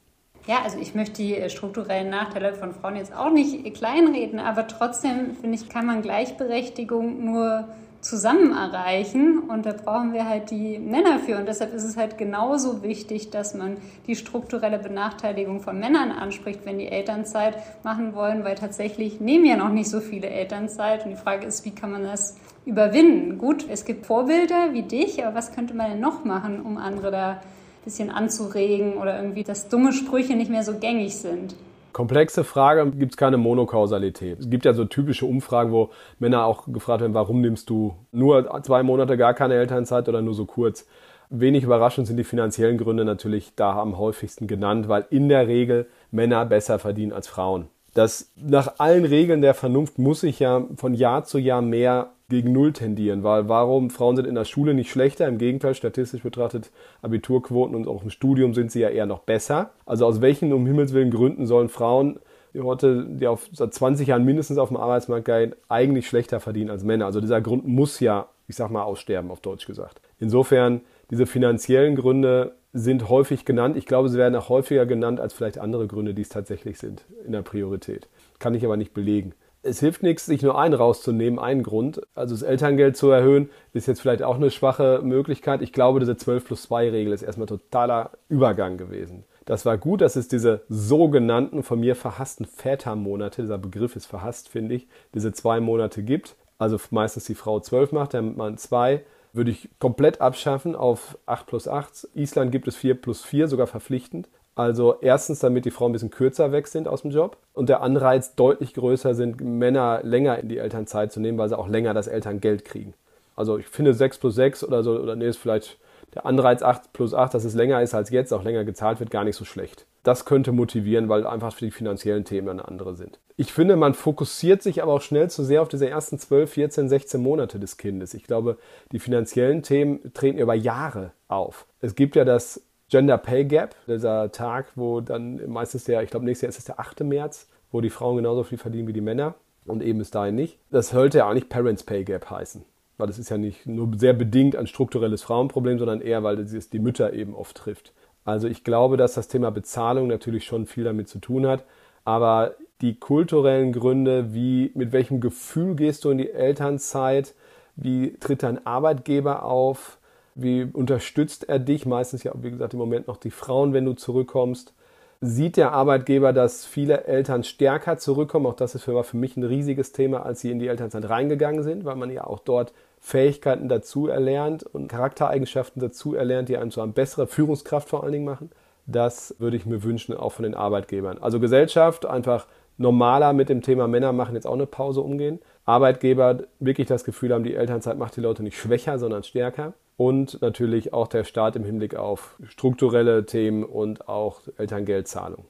Ja, 0.45 0.57
also 0.63 0.77
ich 0.77 0.94
möchte 0.94 1.21
die 1.21 1.38
äh, 1.38 1.49
strukturellen 1.49 2.09
Nachteile 2.09 2.53
von 2.53 2.73
Frauen 2.73 2.97
jetzt 2.97 3.15
auch 3.15 3.31
nicht 3.31 3.73
kleinreden, 3.75 4.39
aber 4.39 4.67
trotzdem 4.67 5.35
finde 5.39 5.56
ich, 5.56 5.69
kann 5.69 5.85
man 5.85 6.01
Gleichberechtigung 6.01 7.23
nur 7.23 7.69
zusammen 8.03 8.51
erreichen 8.51 9.39
und 9.39 9.65
da 9.65 9.73
brauchen 9.73 10.13
wir 10.13 10.27
halt 10.27 10.51
die 10.51 10.77
Männer 10.77 11.19
für 11.19 11.38
und 11.38 11.47
deshalb 11.47 11.73
ist 11.73 11.83
es 11.83 11.97
halt 11.97 12.17
genauso 12.17 12.83
wichtig, 12.83 13.29
dass 13.29 13.53
man 13.53 13.77
die 14.07 14.15
strukturelle 14.15 14.77
Benachteiligung 14.77 15.61
von 15.61 15.79
Männern 15.79 16.11
anspricht, 16.11 16.65
wenn 16.65 16.77
die 16.77 16.89
Elternzeit 16.89 17.57
machen 17.83 18.13
wollen, 18.13 18.44
weil 18.44 18.55
tatsächlich 18.55 19.21
nehmen 19.21 19.45
ja 19.45 19.55
noch 19.55 19.69
nicht 19.69 19.89
so 19.89 20.01
viele 20.01 20.27
Elternzeit 20.27 21.05
und 21.05 21.11
die 21.11 21.17
Frage 21.17 21.47
ist, 21.47 21.65
wie 21.65 21.71
kann 21.71 21.91
man 21.91 22.03
das 22.03 22.35
überwinden? 22.65 23.38
Gut, 23.38 23.65
es 23.69 23.85
gibt 23.85 24.06
Vorbilder 24.06 24.73
wie 24.73 24.83
dich, 24.83 25.23
aber 25.23 25.35
was 25.35 25.53
könnte 25.53 25.73
man 25.73 25.91
denn 25.91 25.99
noch 25.99 26.25
machen, 26.25 26.61
um 26.61 26.77
andere 26.77 27.09
da 27.09 27.31
ein 27.31 27.39
bisschen 27.85 28.09
anzuregen 28.09 28.97
oder 28.97 29.17
irgendwie, 29.17 29.44
dass 29.44 29.69
dumme 29.69 29.94
Sprüche 29.94 30.35
nicht 30.35 30.51
mehr 30.51 30.63
so 30.63 30.77
gängig 30.77 31.15
sind? 31.15 31.56
Komplexe 31.94 32.44
Frage, 32.44 32.92
gibt 32.92 33.13
es 33.13 33.18
keine 33.18 33.38
Monokausalität. 33.38 34.40
Es 34.40 34.50
gibt 34.50 34.66
ja 34.66 34.74
so 34.74 34.86
typische 34.86 35.25
Umfragen, 35.25 35.72
wo 35.72 35.92
Männer 36.19 36.45
auch 36.45 36.66
gefragt 36.68 37.01
werden, 37.01 37.13
warum 37.13 37.42
nimmst 37.42 37.69
du 37.69 37.95
nur 38.12 38.62
zwei 38.63 38.84
Monate 38.84 39.16
gar 39.16 39.34
keine 39.34 39.54
Elternzeit 39.54 40.10
oder 40.10 40.22
nur 40.22 40.34
so 40.34 40.45
kurz. 40.45 40.88
Wenig 41.30 41.63
überraschend 41.63 42.07
sind 42.07 42.18
die 42.18 42.24
finanziellen 42.24 42.78
Gründe 42.78 43.06
natürlich 43.06 43.54
da 43.56 43.80
am 43.80 43.98
häufigsten 43.98 44.48
genannt, 44.48 44.88
weil 44.88 45.06
in 45.10 45.30
der 45.30 45.48
Regel 45.48 45.88
Männer 46.12 46.45
besser 46.45 46.80
verdienen 46.80 47.13
als 47.13 47.28
Frauen. 47.28 47.68
Das 47.94 48.31
nach 48.36 48.80
allen 48.80 49.06
Regeln 49.06 49.42
der 49.42 49.54
Vernunft 49.54 50.00
muss 50.00 50.23
ich 50.23 50.40
ja 50.40 50.64
von 50.76 50.94
Jahr 50.94 51.23
zu 51.26 51.38
Jahr 51.38 51.62
mehr 51.62 52.12
gegen 52.30 52.51
Null 52.51 52.73
tendieren, 52.73 53.23
weil 53.23 53.49
warum 53.49 53.89
Frauen 53.89 54.15
sind 54.15 54.27
in 54.27 54.35
der 54.35 54.45
Schule 54.45 54.73
nicht 54.73 54.89
schlechter, 54.89 55.27
im 55.27 55.37
Gegenteil, 55.37 55.75
statistisch 55.75 56.23
betrachtet, 56.23 56.71
Abiturquoten 57.01 57.75
und 57.75 57.87
auch 57.87 58.03
im 58.03 58.09
Studium 58.09 58.53
sind 58.53 58.71
sie 58.71 58.80
ja 58.80 58.89
eher 58.89 59.06
noch 59.06 59.19
besser. 59.19 59.71
Also 59.85 60.06
aus 60.06 60.21
welchen 60.21 60.53
um 60.53 60.65
Himmels 60.65 60.94
Willen 60.94 61.11
Gründen 61.11 61.45
sollen 61.45 61.69
Frauen, 61.69 62.19
die 62.53 62.61
heute, 62.61 63.06
die 63.06 63.27
auf, 63.27 63.49
seit 63.51 63.73
20 63.73 64.07
Jahren 64.07 64.23
mindestens 64.23 64.57
auf 64.57 64.69
dem 64.69 64.77
Arbeitsmarkt 64.77 65.25
gehen, 65.25 65.53
eigentlich 65.69 66.07
schlechter 66.07 66.39
verdienen 66.39 66.69
als 66.69 66.83
Männer? 66.83 67.06
Also 67.06 67.19
dieser 67.19 67.42
Grund 67.42 67.68
muss 67.68 67.99
ja, 67.99 68.27
ich 68.47 68.56
sag 68.56 68.71
mal, 68.71 68.83
aussterben, 68.83 69.30
auf 69.30 69.42
Deutsch 69.42 69.65
gesagt. 69.65 70.01
Insofern, 70.19 70.81
diese 71.11 71.25
finanziellen 71.25 71.95
Gründe 71.95 72.56
sind 72.71 73.09
häufig 73.09 73.45
genannt. 73.45 73.77
Ich 73.77 73.85
glaube, 73.85 74.09
sie 74.09 74.18
werden 74.18 74.35
auch 74.35 74.49
häufiger 74.49 74.85
genannt 74.85 75.19
als 75.19 75.33
vielleicht 75.33 75.59
andere 75.59 75.87
Gründe, 75.87 76.13
die 76.13 76.23
es 76.23 76.30
tatsächlich 76.30 76.80
sind 76.80 77.06
in 77.25 77.33
der 77.33 77.44
Priorität. 77.44 78.07
Kann 78.39 78.56
ich 78.56 78.65
aber 78.65 78.77
nicht 78.77 78.94
belegen 78.94 79.33
es 79.63 79.79
hilft 79.79 80.03
nichts, 80.03 80.25
sich 80.25 80.41
nur 80.41 80.59
einen 80.59 80.73
rauszunehmen, 80.73 81.39
einen 81.39 81.63
Grund. 81.63 82.01
Also 82.15 82.35
das 82.35 82.43
Elterngeld 82.43 82.97
zu 82.97 83.09
erhöhen, 83.09 83.49
ist 83.71 83.87
jetzt 83.87 84.01
vielleicht 84.01 84.21
auch 84.21 84.35
eine 84.35 84.51
schwache 84.51 85.01
Möglichkeit. 85.03 85.61
Ich 85.61 85.73
glaube, 85.73 85.99
diese 85.99 86.17
12 86.17 86.45
plus 86.45 86.63
2 86.63 86.89
Regel 86.89 87.13
ist 87.13 87.23
erstmal 87.23 87.47
totaler 87.47 88.11
Übergang 88.27 88.77
gewesen. 88.77 89.23
Das 89.45 89.65
war 89.65 89.77
gut, 89.77 90.01
dass 90.01 90.15
es 90.15 90.27
diese 90.27 90.61
sogenannten 90.69 91.63
von 91.63 91.79
mir 91.79 91.95
verhassten 91.95 92.45
Vätermonate, 92.45 93.41
dieser 93.41 93.57
Begriff 93.57 93.95
ist 93.95 94.05
verhasst, 94.05 94.49
finde 94.49 94.75
ich, 94.75 94.87
diese 95.13 95.33
zwei 95.33 95.59
Monate 95.59 96.03
gibt. 96.03 96.35
Also 96.57 96.77
meistens 96.91 97.25
die 97.25 97.35
Frau 97.35 97.59
12 97.59 97.91
macht, 97.91 98.13
der 98.13 98.21
Mann 98.21 98.57
2 98.57 99.03
würde 99.33 99.51
ich 99.51 99.69
komplett 99.79 100.21
abschaffen 100.21 100.75
auf 100.75 101.17
8 101.25 101.47
plus 101.47 101.67
8. 101.67 102.07
Island 102.13 102.51
gibt 102.51 102.67
es 102.67 102.75
4 102.75 103.01
plus 103.01 103.23
4, 103.23 103.47
sogar 103.47 103.67
verpflichtend. 103.67 104.29
Also 104.56 104.98
erstens, 105.02 105.40
damit 105.40 105.66
die 105.66 105.72
Frauen 105.72 105.90
ein 105.90 105.94
bisschen 105.94 106.12
kürzer 106.12 106.52
weg 106.52 106.68
sind 106.68 106.88
aus 106.88 107.02
dem 107.02 107.12
Job 107.12 107.38
und 107.54 107.69
der 107.69 107.81
Anreiz 107.81 108.36
deutlich 108.36 108.74
größer 108.74 109.16
sind, 109.16 109.42
Männer 109.42 110.02
länger 110.04 110.38
in 110.40 110.50
die 110.50 110.60
Elternzeit 110.60 111.12
zu 111.12 111.19
nehmen, 111.19 111.38
weil 111.38 111.50
sie 111.50 111.57
auch 111.57 111.68
länger 111.68 111.94
das 111.94 112.07
Elterngeld 112.07 112.64
kriegen. 112.64 112.94
Also 113.36 113.57
ich 113.57 113.68
finde 113.68 113.94
6 113.94 114.19
plus 114.19 114.36
6 114.36 114.64
oder 114.64 114.83
so, 114.83 114.92
oder 115.00 115.16
nee, 115.16 115.28
ist 115.28 115.38
vielleicht 115.38 115.80
der 116.14 116.28
Anreiz 116.28 116.62
8 116.62 116.94
plus 116.94 117.16
8, 117.16 117.33
dass 117.33 117.44
es 117.44 117.56
länger 117.56 117.81
ist 117.81 117.95
als 117.95 118.12
jetzt, 118.12 118.31
auch 118.31 118.44
länger 118.44 118.64
gezahlt 118.64 119.00
wird, 119.00 119.10
gar 119.10 119.24
nicht 119.24 119.36
so 119.36 119.45
schlecht. 119.45 119.88
Das 120.04 120.26
könnte 120.26 120.52
motivieren, 120.52 121.10
weil 121.10 121.26
einfach 121.26 121.54
für 121.54 121.66
die 121.66 121.72
finanziellen 121.72 122.26
Themen 122.26 122.50
eine 122.50 122.68
andere 122.68 122.95
sind. 122.95 123.19
Ich 123.36 123.52
finde, 123.52 123.76
man 123.76 123.95
fokussiert 123.95 124.62
sich 124.62 124.83
aber 124.83 124.94
auch 124.94 125.02
schnell 125.02 125.30
zu 125.31 125.44
sehr 125.44 125.64
auf 125.64 125.69
diese 125.69 125.90
ersten 125.90 126.19
12, 126.19 126.52
14, 126.52 126.90
16 126.90 127.22
Monate 127.22 127.57
des 127.57 127.78
Kindes. 127.78 128.14
Ich 128.14 128.26
glaube, 128.26 128.57
die 128.92 129.00
finanziellen 129.00 129.64
Themen 129.64 130.14
treten 130.14 130.38
über 130.38 130.54
Jahre 130.54 131.14
auf. 131.28 131.66
Es 131.80 131.95
gibt 131.95 132.16
ja 132.16 132.26
das 132.26 132.62
Gender 132.94 133.18
Pay 133.18 133.45
Gap, 133.45 133.76
dieser 133.88 134.31
Tag, 134.31 134.68
wo 134.76 135.02
dann 135.02 135.50
meistens 135.50 135.85
der, 135.85 136.04
ich 136.04 136.12
glaube 136.12 136.26
nächstes 136.26 136.44
Jahr 136.44 136.50
ist 136.50 136.59
es 136.59 136.66
der 136.66 136.80
8. 136.80 137.00
März, 137.00 137.50
wo 137.71 137.81
die 137.81 137.90
Frauen 137.90 138.18
genauso 138.18 138.44
viel 138.44 138.59
verdienen 138.59 138.88
wie 138.88 138.94
die 138.94 139.02
Männer. 139.02 139.33
und 139.66 139.81
eben 139.81 139.97
bis 139.97 140.12
dahin 140.12 140.35
nicht. 140.35 140.59
Das 140.69 140.90
sollte 140.90 141.18
ja 141.18 141.28
eigentlich 141.28 141.50
Parents 141.50 141.81
Pay 141.81 142.04
Gap 142.04 142.30
heißen. 142.30 142.64
Weil 143.00 143.07
das 143.07 143.18
ist 143.18 143.31
ja 143.31 143.40
nicht 143.40 143.66
nur 143.66 143.90
sehr 143.97 144.14
bedingt 144.14 144.56
ein 144.56 144.68
strukturelles 144.68 145.23
Frauenproblem, 145.23 145.80
sondern 145.80 146.02
eher, 146.02 146.21
weil 146.21 146.38
es 146.38 146.69
die 146.69 146.78
Mütter 146.78 147.14
eben 147.14 147.33
oft 147.33 147.57
trifft. 147.57 147.94
Also 148.26 148.47
ich 148.47 148.64
glaube, 148.64 148.95
dass 148.95 149.16
das 149.16 149.28
Thema 149.28 149.50
Bezahlung 149.50 150.06
natürlich 150.06 150.45
schon 150.45 150.68
viel 150.68 150.83
damit 150.83 151.09
zu 151.09 151.18
tun 151.18 151.47
hat. 151.47 151.64
Aber 152.06 152.54
die 152.81 153.00
kulturellen 153.00 153.71
Gründe, 153.71 154.35
wie, 154.35 154.69
mit 154.76 154.92
welchem 154.92 155.19
Gefühl 155.19 155.73
gehst 155.73 156.06
du 156.06 156.12
in 156.12 156.19
die 156.19 156.30
Elternzeit, 156.30 157.33
wie 157.76 158.14
tritt 158.19 158.44
dein 158.44 158.64
Arbeitgeber 158.68 159.45
auf, 159.45 159.97
wie 160.35 160.63
unterstützt 160.63 161.47
er 161.49 161.59
dich, 161.59 161.85
meistens 161.85 162.23
ja, 162.23 162.31
wie 162.35 162.52
gesagt, 162.52 162.73
im 162.73 162.80
Moment 162.80 163.07
noch 163.07 163.18
die 163.18 163.31
Frauen, 163.31 163.73
wenn 163.73 163.85
du 163.85 163.94
zurückkommst. 163.94 164.73
Sieht 165.21 165.56
der 165.56 165.71
Arbeitgeber, 165.71 166.33
dass 166.33 166.66
viele 166.66 167.06
Eltern 167.06 167.44
stärker 167.44 167.97
zurückkommen? 167.97 168.45
Auch 168.45 168.56
das 168.56 168.75
ist 168.75 168.83
für, 168.83 169.04
für 169.04 169.16
mich 169.16 169.37
ein 169.37 169.44
riesiges 169.44 169.94
Thema, 169.94 170.25
als 170.25 170.42
sie 170.42 170.52
in 170.52 170.59
die 170.59 170.68
Elternzeit 170.68 171.07
reingegangen 171.09 171.63
sind, 171.63 171.85
weil 171.85 171.95
man 171.95 172.09
ja 172.09 172.25
auch 172.25 172.40
dort 172.40 172.73
Fähigkeiten 172.99 173.69
dazu 173.69 174.07
erlernt 174.07 174.63
und 174.63 174.90
Charaktereigenschaften 174.90 175.81
dazu 175.81 176.13
erlernt, 176.13 176.49
die 176.49 176.57
einem 176.57 176.71
zu 176.71 176.81
einer 176.81 176.92
besseren 176.92 177.28
Führungskraft 177.28 177.90
vor 177.90 178.04
allen 178.04 178.13
Dingen 178.13 178.25
machen. 178.25 178.49
Das 178.85 179.35
würde 179.40 179.56
ich 179.56 179.66
mir 179.66 179.83
wünschen, 179.83 180.16
auch 180.16 180.31
von 180.33 180.44
den 180.44 180.56
Arbeitgebern. 180.56 181.19
Also 181.19 181.40
Gesellschaft 181.40 182.06
einfach 182.06 182.47
normaler 182.78 183.33
mit 183.33 183.49
dem 183.49 183.61
Thema 183.61 183.87
Männer 183.87 184.11
machen 184.11 184.35
jetzt 184.35 184.47
auch 184.47 184.54
eine 184.54 184.66
Pause 184.66 185.02
umgehen. 185.02 185.40
Arbeitgeber 185.66 186.44
wirklich 186.59 186.87
das 186.87 187.04
Gefühl 187.04 187.33
haben, 187.33 187.44
die 187.44 187.56
Elternzeit 187.56 187.97
macht 187.97 188.16
die 188.16 188.21
Leute 188.21 188.44
nicht 188.44 188.57
schwächer, 188.57 188.99
sondern 188.99 189.23
stärker. 189.23 189.73
Und 189.95 190.42
natürlich 190.42 190.94
auch 190.94 191.07
der 191.07 191.23
Staat 191.23 191.56
im 191.56 191.64
Hinblick 191.64 191.95
auf 191.95 192.35
strukturelle 192.47 193.26
Themen 193.26 193.64
und 193.64 194.07
auch 194.07 194.42
Elterngeldzahlung. 194.57 195.45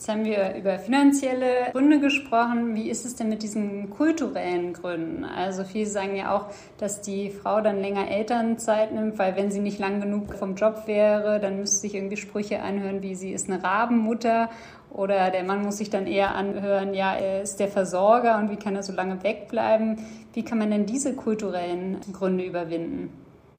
Jetzt 0.00 0.08
haben 0.08 0.24
wir 0.24 0.54
über 0.54 0.78
finanzielle 0.78 1.72
Gründe 1.72 2.00
gesprochen. 2.00 2.74
Wie 2.74 2.88
ist 2.88 3.04
es 3.04 3.16
denn 3.16 3.28
mit 3.28 3.42
diesen 3.42 3.90
kulturellen 3.90 4.72
Gründen? 4.72 5.26
Also 5.26 5.62
viele 5.64 5.84
sagen 5.84 6.16
ja 6.16 6.34
auch, 6.34 6.46
dass 6.78 7.02
die 7.02 7.28
Frau 7.28 7.60
dann 7.60 7.82
länger 7.82 8.10
Elternzeit 8.10 8.94
nimmt, 8.94 9.18
weil 9.18 9.36
wenn 9.36 9.50
sie 9.50 9.60
nicht 9.60 9.78
lang 9.78 10.00
genug 10.00 10.32
vom 10.32 10.54
Job 10.54 10.84
wäre, 10.86 11.38
dann 11.38 11.58
müsste 11.58 11.80
sich 11.80 11.94
irgendwie 11.94 12.16
Sprüche 12.16 12.62
anhören, 12.62 13.02
wie 13.02 13.14
sie 13.14 13.32
ist 13.32 13.50
eine 13.50 13.62
Rabenmutter 13.62 14.48
oder 14.88 15.30
der 15.30 15.44
Mann 15.44 15.62
muss 15.62 15.76
sich 15.76 15.90
dann 15.90 16.06
eher 16.06 16.34
anhören, 16.34 16.94
ja, 16.94 17.14
er 17.14 17.42
ist 17.42 17.60
der 17.60 17.68
Versorger 17.68 18.38
und 18.38 18.50
wie 18.50 18.56
kann 18.56 18.76
er 18.76 18.82
so 18.82 18.94
lange 18.94 19.22
wegbleiben? 19.22 19.98
Wie 20.32 20.44
kann 20.46 20.58
man 20.58 20.70
denn 20.70 20.86
diese 20.86 21.14
kulturellen 21.14 21.98
Gründe 22.12 22.44
überwinden? 22.44 23.10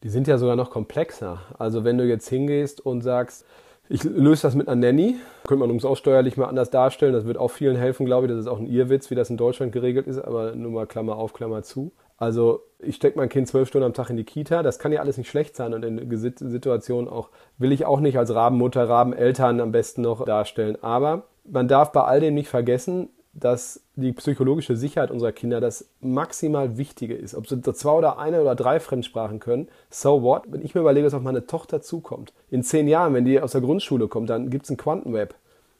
Die 0.03 0.09
sind 0.09 0.27
ja 0.27 0.37
sogar 0.37 0.55
noch 0.55 0.71
komplexer. 0.71 1.39
Also 1.59 1.83
wenn 1.83 1.97
du 1.97 2.05
jetzt 2.05 2.27
hingehst 2.27 2.83
und 2.83 3.01
sagst, 3.01 3.45
ich 3.89 4.03
löse 4.03 4.43
das 4.43 4.55
mit 4.55 4.69
einer 4.69 4.79
Nanny. 4.79 5.17
Könnte 5.45 5.59
man 5.59 5.71
uns 5.71 5.83
auch 5.83 5.97
steuerlich 5.97 6.37
mal 6.37 6.45
anders 6.45 6.69
darstellen. 6.69 7.11
Das 7.11 7.25
wird 7.25 7.37
auch 7.37 7.49
vielen 7.49 7.75
helfen, 7.75 8.05
glaube 8.05 8.25
ich. 8.25 8.31
Das 8.31 8.39
ist 8.39 8.47
auch 8.47 8.57
ein 8.57 8.67
Irrwitz, 8.67 9.11
wie 9.11 9.15
das 9.15 9.29
in 9.29 9.35
Deutschland 9.35 9.73
geregelt 9.73 10.07
ist, 10.07 10.17
aber 10.17 10.55
nur 10.55 10.71
mal 10.71 10.87
Klammer 10.87 11.17
auf, 11.17 11.33
Klammer 11.33 11.61
zu. 11.63 11.91
Also 12.15 12.61
ich 12.79 12.95
stecke 12.95 13.17
mein 13.17 13.27
Kind 13.27 13.49
zwölf 13.49 13.67
Stunden 13.67 13.87
am 13.87 13.93
Tag 13.93 14.09
in 14.09 14.15
die 14.15 14.23
Kita. 14.23 14.63
Das 14.63 14.79
kann 14.79 14.93
ja 14.93 15.01
alles 15.01 15.17
nicht 15.17 15.29
schlecht 15.29 15.55
sein 15.55 15.73
und 15.73 15.83
in 15.83 15.99
Situationen 16.37 17.09
auch 17.09 17.31
will 17.57 17.73
ich 17.73 17.85
auch 17.85 17.99
nicht 17.99 18.17
als 18.17 18.33
Rabenmutter, 18.33 18.87
Rabeneltern 18.87 19.59
am 19.59 19.73
besten 19.73 20.03
noch 20.03 20.23
darstellen. 20.23 20.77
Aber 20.81 21.23
man 21.43 21.67
darf 21.67 21.91
bei 21.91 22.01
all 22.01 22.21
dem 22.21 22.35
nicht 22.35 22.47
vergessen, 22.47 23.09
dass 23.33 23.81
die 23.95 24.11
psychologische 24.11 24.75
Sicherheit 24.75 25.09
unserer 25.09 25.31
Kinder 25.31 25.61
das 25.61 25.89
maximal 26.01 26.77
Wichtige 26.77 27.15
ist. 27.15 27.33
Ob 27.33 27.47
sie 27.47 27.61
zwei 27.61 27.91
oder 27.91 28.19
eine 28.19 28.41
oder 28.41 28.55
drei 28.55 28.79
Fremdsprachen 28.79 29.39
können, 29.39 29.69
so 29.89 30.21
what? 30.21 30.43
Wenn 30.47 30.63
ich 30.63 30.75
mir 30.75 30.81
überlege, 30.81 31.07
was 31.07 31.13
auf 31.13 31.21
meine 31.21 31.47
Tochter 31.47 31.81
zukommt. 31.81 32.33
In 32.49 32.63
zehn 32.63 32.87
Jahren, 32.87 33.13
wenn 33.13 33.25
die 33.25 33.39
aus 33.39 33.53
der 33.53 33.61
Grundschule 33.61 34.07
kommt, 34.07 34.29
dann 34.29 34.49
gibt 34.49 34.65
es 34.65 34.71
ein 34.71 34.77
Quantenweb. 34.77 35.33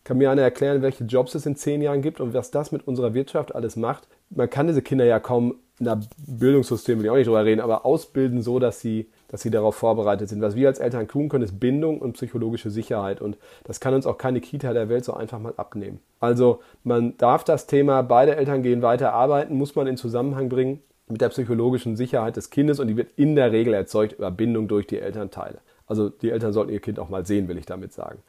Kann 0.04 0.18
mir 0.18 0.32
einer 0.32 0.42
erklären, 0.42 0.82
welche 0.82 1.04
Jobs 1.04 1.36
es 1.36 1.46
in 1.46 1.56
zehn 1.56 1.82
Jahren 1.82 2.02
gibt 2.02 2.20
und 2.20 2.34
was 2.34 2.52
das 2.52 2.72
mit 2.72 2.88
unserer 2.88 3.14
Wirtschaft 3.14 3.54
alles 3.54 3.76
macht? 3.76 4.08
Man 4.30 4.50
kann 4.50 4.68
diese 4.68 4.82
Kinder 4.82 5.06
ja 5.06 5.20
kaum 5.20 5.56
in 5.78 5.86
der 5.86 6.00
Bildungssystem, 6.28 7.00
will 7.00 7.06
ich 7.06 7.12
auch 7.12 7.16
nicht 7.16 7.28
drüber 7.28 7.46
reden, 7.46 7.62
aber 7.62 7.86
ausbilden 7.86 8.42
so, 8.42 8.60
dass 8.60 8.80
sie 8.80 9.10
dass 9.32 9.42
sie 9.42 9.50
darauf 9.50 9.76
vorbereitet 9.76 10.28
sind. 10.28 10.42
Was 10.42 10.56
wir 10.56 10.68
als 10.68 10.80
Eltern 10.80 11.08
tun 11.08 11.30
können, 11.30 11.46
ist 11.46 11.60
Bindung 11.60 12.00
und 12.00 12.14
psychologische 12.14 12.70
Sicherheit. 12.70 13.22
Und 13.22 13.38
das 13.64 13.80
kann 13.80 13.94
uns 13.94 14.06
auch 14.06 14.18
keine 14.18 14.42
Kita 14.42 14.74
der 14.74 14.90
Welt 14.90 15.06
so 15.06 15.14
einfach 15.14 15.40
mal 15.40 15.54
abnehmen. 15.56 16.02
Also 16.20 16.60
man 16.84 17.18
darf 17.18 17.46
das 17.46 17.66
Thema, 17.66 18.02
beide 18.02 18.36
Eltern 18.36 18.62
gehen 18.62 18.82
weiter 18.82 19.14
arbeiten, 19.14 19.56
muss 19.56 19.74
man 19.76 19.88
in 19.88 19.96
Zusammenhang 19.96 20.50
bringen 20.50 20.82
mit 21.08 21.22
der 21.22 21.30
psychologischen 21.30 21.96
Sicherheit 21.96 22.36
des 22.36 22.50
Kindes 22.50 22.80
und 22.80 22.88
die 22.88 22.98
wird 22.98 23.12
in 23.16 23.36
der 23.36 23.52
Regel 23.52 23.74
erzeugt 23.74 24.14
über 24.14 24.32
Bindung 24.32 24.68
durch 24.68 24.86
die 24.86 25.00
Elternteile. 25.00 25.60
Also 25.88 26.10
die 26.10 26.30
Eltern 26.30 26.52
sollten 26.52 26.72
ihr 26.72 26.80
Kind 26.82 27.00
auch 27.00 27.10
mal 27.10 27.26
sehen, 27.26 27.48
will 27.48 27.58
ich 27.58 27.66
damit 27.66 27.94
sagen. 27.94 28.20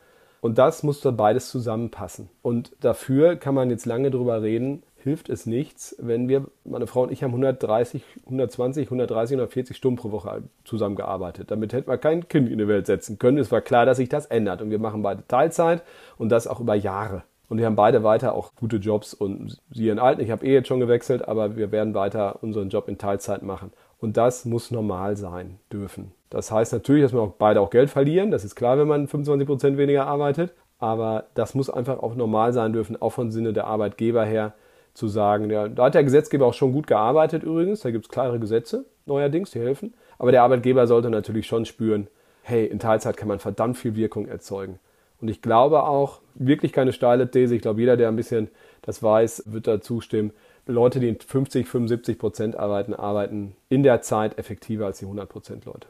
Und 0.40 0.58
das 0.58 0.82
muss 0.82 1.00
beides 1.00 1.50
zusammenpassen. 1.50 2.28
Und 2.42 2.72
dafür 2.80 3.36
kann 3.36 3.54
man 3.54 3.70
jetzt 3.70 3.86
lange 3.86 4.10
drüber 4.10 4.42
reden, 4.42 4.82
hilft 5.02 5.28
es 5.28 5.46
nichts, 5.46 5.96
wenn 5.98 6.28
wir, 6.28 6.46
meine 6.64 6.86
Frau 6.86 7.02
und 7.02 7.12
ich 7.12 7.22
haben 7.22 7.30
130, 7.30 8.02
120, 8.24 8.86
130, 8.86 9.34
140 9.34 9.76
Stunden 9.76 9.98
pro 9.98 10.10
Woche 10.10 10.42
zusammengearbeitet. 10.64 11.50
Damit 11.50 11.72
hätten 11.72 11.90
wir 11.90 11.98
kein 11.98 12.28
Kind 12.28 12.48
in 12.48 12.58
die 12.58 12.68
Welt 12.68 12.86
setzen 12.86 13.18
können. 13.18 13.38
Es 13.38 13.52
war 13.52 13.60
klar, 13.60 13.86
dass 13.86 13.98
sich 13.98 14.08
das 14.08 14.26
ändert. 14.26 14.62
Und 14.62 14.70
wir 14.70 14.78
machen 14.78 15.02
beide 15.02 15.26
Teilzeit 15.26 15.82
und 16.18 16.30
das 16.30 16.46
auch 16.46 16.60
über 16.60 16.74
Jahre. 16.74 17.22
Und 17.48 17.58
wir 17.58 17.66
haben 17.66 17.76
beide 17.76 18.02
weiter 18.02 18.34
auch 18.34 18.54
gute 18.54 18.76
Jobs 18.76 19.12
und 19.12 19.58
sie 19.70 19.90
in 19.90 19.98
Alten. 19.98 20.22
Ich 20.22 20.30
habe 20.30 20.46
eh 20.46 20.54
jetzt 20.54 20.68
schon 20.68 20.80
gewechselt, 20.80 21.28
aber 21.28 21.56
wir 21.56 21.70
werden 21.70 21.92
weiter 21.94 22.42
unseren 22.42 22.70
Job 22.70 22.88
in 22.88 22.96
Teilzeit 22.96 23.42
machen. 23.42 23.72
Und 23.98 24.16
das 24.16 24.46
muss 24.46 24.70
normal 24.70 25.16
sein 25.16 25.58
dürfen. 25.70 26.12
Das 26.30 26.50
heißt 26.50 26.72
natürlich, 26.72 27.02
dass 27.02 27.12
wir 27.12 27.20
auch 27.20 27.34
beide 27.38 27.60
auch 27.60 27.68
Geld 27.68 27.90
verlieren. 27.90 28.30
Das 28.30 28.42
ist 28.42 28.54
klar, 28.54 28.78
wenn 28.78 28.88
man 28.88 29.06
25 29.06 29.46
Prozent 29.46 29.76
weniger 29.76 30.06
arbeitet. 30.06 30.54
Aber 30.78 31.26
das 31.34 31.54
muss 31.54 31.70
einfach 31.70 31.98
auch 31.98 32.14
normal 32.14 32.52
sein 32.52 32.72
dürfen, 32.72 33.00
auch 33.00 33.10
vom 33.10 33.30
Sinne 33.30 33.52
der 33.52 33.66
Arbeitgeber 33.66 34.24
her, 34.24 34.54
zu 34.94 35.08
sagen, 35.08 35.50
ja, 35.50 35.68
da 35.68 35.84
hat 35.84 35.94
der 35.94 36.04
Gesetzgeber 36.04 36.46
auch 36.46 36.54
schon 36.54 36.72
gut 36.72 36.86
gearbeitet 36.86 37.42
übrigens, 37.42 37.80
da 37.80 37.90
gibt 37.90 38.06
es 38.06 38.10
klare 38.10 38.38
Gesetze 38.38 38.84
neuerdings, 39.06 39.50
die 39.50 39.60
helfen. 39.60 39.94
Aber 40.18 40.32
der 40.32 40.42
Arbeitgeber 40.42 40.86
sollte 40.86 41.10
natürlich 41.10 41.46
schon 41.46 41.64
spüren, 41.64 42.08
hey, 42.42 42.66
in 42.66 42.78
Teilzeit 42.78 43.16
kann 43.16 43.28
man 43.28 43.38
verdammt 43.38 43.78
viel 43.78 43.96
Wirkung 43.96 44.28
erzeugen. 44.28 44.78
Und 45.20 45.28
ich 45.28 45.40
glaube 45.40 45.84
auch, 45.84 46.20
wirklich 46.34 46.72
keine 46.72 46.92
steile 46.92 47.30
These, 47.30 47.54
ich 47.54 47.62
glaube, 47.62 47.80
jeder, 47.80 47.96
der 47.96 48.08
ein 48.08 48.16
bisschen 48.16 48.48
das 48.82 49.02
weiß, 49.02 49.44
wird 49.46 49.66
da 49.68 49.80
zustimmen. 49.80 50.32
Leute, 50.66 51.00
die 51.00 51.14
50, 51.14 51.66
75 51.66 52.18
Prozent 52.18 52.56
arbeiten, 52.56 52.94
arbeiten 52.94 53.56
in 53.68 53.82
der 53.82 54.02
Zeit 54.02 54.38
effektiver 54.38 54.86
als 54.86 54.98
die 54.98 55.04
100 55.04 55.28
Prozent 55.28 55.64
Leute. 55.64 55.88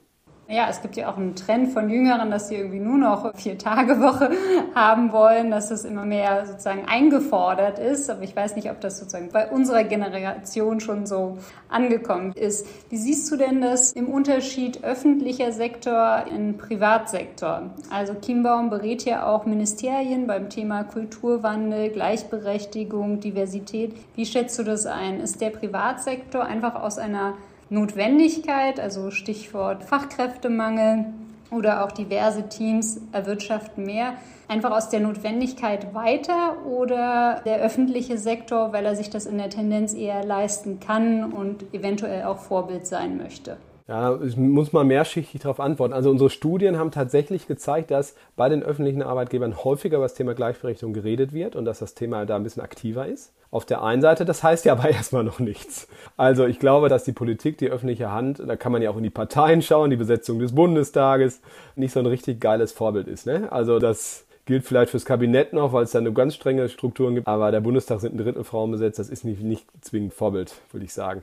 Ja, 0.53 0.67
es 0.69 0.83
gibt 0.83 0.97
ja 0.97 1.11
auch 1.11 1.17
einen 1.17 1.35
Trend 1.35 1.73
von 1.73 1.89
Jüngeren, 1.89 2.31
dass 2.31 2.49
sie 2.49 2.57
irgendwie 2.57 2.79
nur 2.79 2.99
noch 2.99 3.35
vier 3.37 3.57
Tage 3.57 4.01
Woche 4.01 4.33
haben 4.75 5.11
wollen, 5.11 5.51
dass 5.51 5.71
das 5.71 5.87
immer 5.87 6.05
mehr 6.05 6.45
sozusagen 6.45 6.85
eingefordert 6.85 7.79
ist. 7.79 8.11
Aber 8.11 8.21
ich 8.21 8.37
weiß 8.37 8.55
nicht, 8.57 8.71
ob 8.71 8.79
das 8.83 8.99
sozusagen 8.99 9.31
bei 9.33 9.49
unserer 9.49 9.83
Generation 9.85 10.81
schon 10.81 11.07
so 11.07 11.39
angekommen 11.71 12.33
ist. 12.35 12.67
Wie 12.91 12.99
siehst 12.99 13.33
du 13.33 13.37
denn 13.37 13.63
das 13.63 13.93
im 13.93 14.09
Unterschied 14.09 14.85
öffentlicher 14.85 15.53
Sektor 15.53 16.25
in 16.31 16.59
Privatsektor? 16.59 17.71
Also 17.91 18.13
Kimbaum 18.13 18.69
berät 18.69 19.07
ja 19.07 19.27
auch 19.27 19.47
Ministerien 19.47 20.27
beim 20.27 20.51
Thema 20.51 20.85
Kulturwandel, 20.85 21.89
Gleichberechtigung, 21.89 23.21
Diversität. 23.21 23.95
Wie 24.17 24.27
schätzt 24.27 24.59
du 24.59 24.65
das 24.65 24.85
ein? 24.85 25.19
Ist 25.19 25.41
der 25.41 25.49
Privatsektor 25.49 26.45
einfach 26.45 26.75
aus 26.75 26.99
einer 26.99 27.39
Notwendigkeit, 27.73 28.79
also 28.79 29.11
Stichwort 29.11 29.85
Fachkräftemangel 29.85 31.07
oder 31.51 31.85
auch 31.85 31.93
diverse 31.93 32.47
Teams 32.51 33.01
erwirtschaften 33.13 33.87
mehr, 33.87 34.13
einfach 34.47 34.73
aus 34.73 34.91
der 34.91 35.01
Notwendigkeit 35.01 35.95
weiter 35.95 36.67
oder 36.67 37.41
der 37.47 37.61
öffentliche 37.61 38.19
Sektor, 38.19 38.75
weil 38.75 38.85
er 38.85 38.95
sich 38.95 39.09
das 39.09 39.25
in 39.25 39.39
der 39.39 39.49
Tendenz 39.49 39.95
eher 39.95 40.23
leisten 40.23 40.81
kann 40.81 41.33
und 41.33 41.73
eventuell 41.73 42.25
auch 42.25 42.39
Vorbild 42.39 42.87
sein 42.87 43.17
möchte? 43.17 43.57
Ja, 43.89 44.19
muss 44.37 44.73
mal 44.73 44.85
mehrschichtig 44.85 45.41
darauf 45.41 45.59
antworten. 45.59 45.93
Also 45.93 46.11
unsere 46.11 46.31
Studien 46.31 46.79
haben 46.79 46.93
tatsächlich 46.93 47.49
gezeigt, 47.49 47.91
dass 47.91 48.15
bei 48.37 48.49
den 48.49 48.63
öffentlichen 48.63 49.03
Arbeitgebern 49.03 49.65
häufiger 49.65 49.97
über 49.97 50.05
das 50.05 50.15
Thema 50.15 50.35
Gleichberechtigung 50.35 50.93
geredet 50.93 51.33
wird 51.33 51.57
und 51.57 51.65
dass 51.65 51.81
das 51.81 51.95
Thema 51.95 52.25
da 52.25 52.37
ein 52.37 52.45
bisschen 52.45 52.63
aktiver 52.63 53.07
ist. 53.07 53.33
Auf 53.51 53.67
der 53.67 53.83
einen 53.83 54.01
Seite, 54.01 54.25
das 54.25 54.43
heißt 54.43 54.65
ja 54.65 54.73
aber 54.73 54.89
erstmal 54.91 55.25
noch 55.25 55.41
nichts. 55.41 55.89
Also 56.17 56.47
ich 56.47 56.59
glaube, 56.59 56.89
dass 56.89 57.05
die 57.05 57.13
Politik, 57.13 57.59
die 57.59 57.71
öffentliche 57.71 58.13
Hand, 58.13 58.41
da 58.47 58.57
kann 58.57 58.73
man 58.73 58.83
ja 58.83 58.91
auch 58.91 58.97
in 58.97 59.03
die 59.03 59.11
Parteien 59.11 59.63
schauen, 59.63 59.91
die 59.91 59.97
Besetzung 59.97 60.39
des 60.39 60.55
Bundestages, 60.55 61.41
nicht 61.75 61.93
so 61.93 62.01
ein 62.01 62.07
richtig 62.07 62.41
geiles 62.41 62.73
Vorbild 62.73 63.09
ist. 63.09 63.27
Ne? 63.27 63.51
Also 63.51 63.81
das 63.81 64.27
gilt 64.47 64.65
vielleicht 64.65 64.91
fürs 64.91 65.05
Kabinett 65.05 65.53
noch, 65.53 65.73
weil 65.73 65.85
es 65.85 65.91
da 65.91 65.99
eine 65.99 66.13
ganz 66.13 66.35
strenge 66.35 66.69
Strukturen 66.69 67.15
gibt, 67.15 67.27
aber 67.29 67.51
der 67.51 67.61
Bundestag 67.61 68.01
sind 68.01 68.15
ein 68.15 68.19
Drittel 68.19 68.45
Frauen 68.45 68.71
besetzt, 68.71 68.99
das 68.99 69.09
ist 69.09 69.25
nicht, 69.25 69.43
nicht 69.43 69.67
zwingend 69.81 70.15
Vorbild, 70.15 70.55
würde 70.73 70.85
ich 70.85 70.93
sagen. 70.93 71.23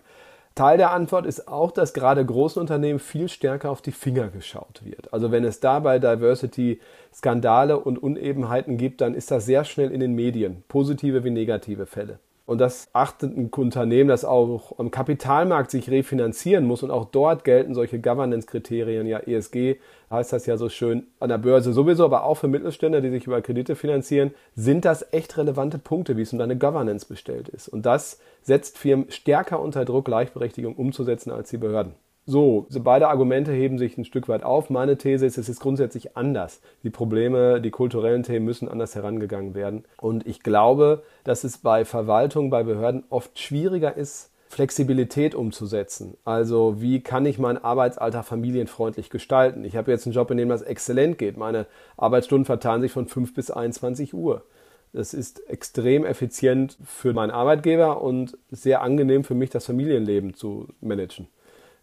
Teil 0.56 0.78
der 0.78 0.92
Antwort 0.92 1.26
ist 1.26 1.48
auch, 1.48 1.72
dass 1.72 1.94
gerade 1.94 2.26
großen 2.26 2.60
Unternehmen 2.60 3.00
viel 3.00 3.30
stärker 3.30 3.70
auf 3.70 3.82
die 3.82 3.92
Finger 3.92 4.28
geschaut 4.28 4.82
wird. 4.84 5.14
Also 5.14 5.32
wenn 5.32 5.46
es 5.46 5.60
da 5.60 5.80
bei 5.80 6.00
Diversity 6.00 6.82
Skandale 7.14 7.80
und 7.80 8.02
Unebenheiten 8.02 8.78
gibt, 8.78 9.02
dann 9.02 9.16
ist 9.16 9.32
das 9.32 9.46
sehr 9.46 9.64
schnell 9.64 9.92
in 9.92 10.00
den 10.00 10.14
Medien, 10.14 10.64
positive 10.68 11.24
wie 11.24 11.30
negative 11.30 11.86
Fälle. 11.86 12.20
Und 12.50 12.58
das 12.58 12.90
achtet 12.94 13.38
ein 13.38 13.52
Unternehmen, 13.56 14.10
das 14.10 14.26
auch 14.26 14.80
am 14.80 14.90
Kapitalmarkt 14.90 15.70
sich 15.70 15.92
refinanzieren 15.92 16.66
muss. 16.66 16.82
Und 16.82 16.90
auch 16.90 17.06
dort 17.06 17.44
gelten 17.44 17.76
solche 17.76 18.00
Governance-Kriterien, 18.00 19.06
ja 19.06 19.20
ESG 19.20 19.76
heißt 20.10 20.34
das 20.34 20.48
ja 20.48 20.58
so 20.58 20.68
schön, 20.68 21.06
an 21.20 21.30
der 21.30 21.38
Börse 21.38 21.74
sowieso, 21.74 22.06
aber 22.06 22.24
auch 22.24 22.34
für 22.34 22.48
Mittelständler, 22.48 23.02
die 23.02 23.12
sich 23.12 23.28
über 23.28 23.44
Kredite 23.44 23.76
finanzieren, 23.76 24.32
sind 24.56 24.84
das 24.84 25.06
echt 25.14 25.38
relevante 25.38 25.78
Punkte, 25.78 26.18
wie 26.18 26.24
es 26.24 26.34
um 26.34 26.40
deine 26.40 26.58
Governance 26.58 27.06
bestellt 27.06 27.50
ist. 27.50 27.68
Und 27.68 27.86
das 27.86 28.20
setzt 28.42 28.80
Firmen 28.80 29.12
stärker 29.12 29.60
unter 29.60 29.86
Druck, 29.86 30.06
Gleichberechtigung 30.06 30.76
umzusetzen 30.76 31.30
als 31.30 31.52
die 31.52 31.58
Behörden. 31.58 31.94
So, 32.30 32.68
beide 32.84 33.08
Argumente 33.08 33.52
heben 33.52 33.80
sich 33.80 33.98
ein 33.98 34.06
Stück 34.06 34.30
weit 34.30 34.44
auf. 34.44 34.70
Meine 34.70 35.00
These 35.00 35.26
ist, 35.26 35.40
es 35.40 35.50
ist 35.50 35.60
grundsätzlich 35.60 36.16
anders. 36.16 36.62
Die 36.84 36.92
Probleme, 36.92 37.60
die 37.60 37.72
kulturellen 37.72 38.22
Themen 38.22 38.46
müssen 38.46 38.70
anders 38.70 38.94
herangegangen 38.94 39.56
werden. 39.56 39.84
Und 40.00 40.28
ich 40.28 40.44
glaube, 40.44 41.02
dass 41.24 41.44
es 41.44 41.58
bei 41.58 41.86
Verwaltung, 41.86 42.52
bei 42.52 42.62
Behörden 42.62 43.04
oft 43.10 43.40
schwieriger 43.40 43.98
ist, 43.98 44.30
Flexibilität 44.48 45.34
umzusetzen. 45.34 46.18
Also 46.24 46.80
wie 46.80 47.02
kann 47.02 47.26
ich 47.26 47.40
meinen 47.40 47.58
Arbeitsalltag 47.58 48.26
familienfreundlich 48.26 49.10
gestalten? 49.10 49.66
Ich 49.66 49.76
habe 49.76 49.90
jetzt 49.90 50.06
einen 50.06 50.14
Job, 50.14 50.30
in 50.30 50.38
dem 50.38 50.50
das 50.50 50.62
exzellent 50.62 51.18
geht. 51.18 51.36
Meine 51.36 51.66
Arbeitsstunden 51.98 52.46
verteilen 52.46 52.82
sich 52.82 52.92
von 52.92 53.08
5 53.08 53.34
bis 53.34 53.50
21 53.50 54.14
Uhr. 54.14 54.44
Das 54.94 55.16
ist 55.16 55.50
extrem 55.50 56.06
effizient 56.06 56.78
für 56.86 57.12
meinen 57.12 57.32
Arbeitgeber 57.32 58.04
und 58.04 58.38
sehr 58.52 58.84
angenehm 58.84 59.24
für 59.24 59.34
mich, 59.34 59.50
das 59.50 59.66
Familienleben 59.66 60.36
zu 60.36 60.68
managen 60.80 61.28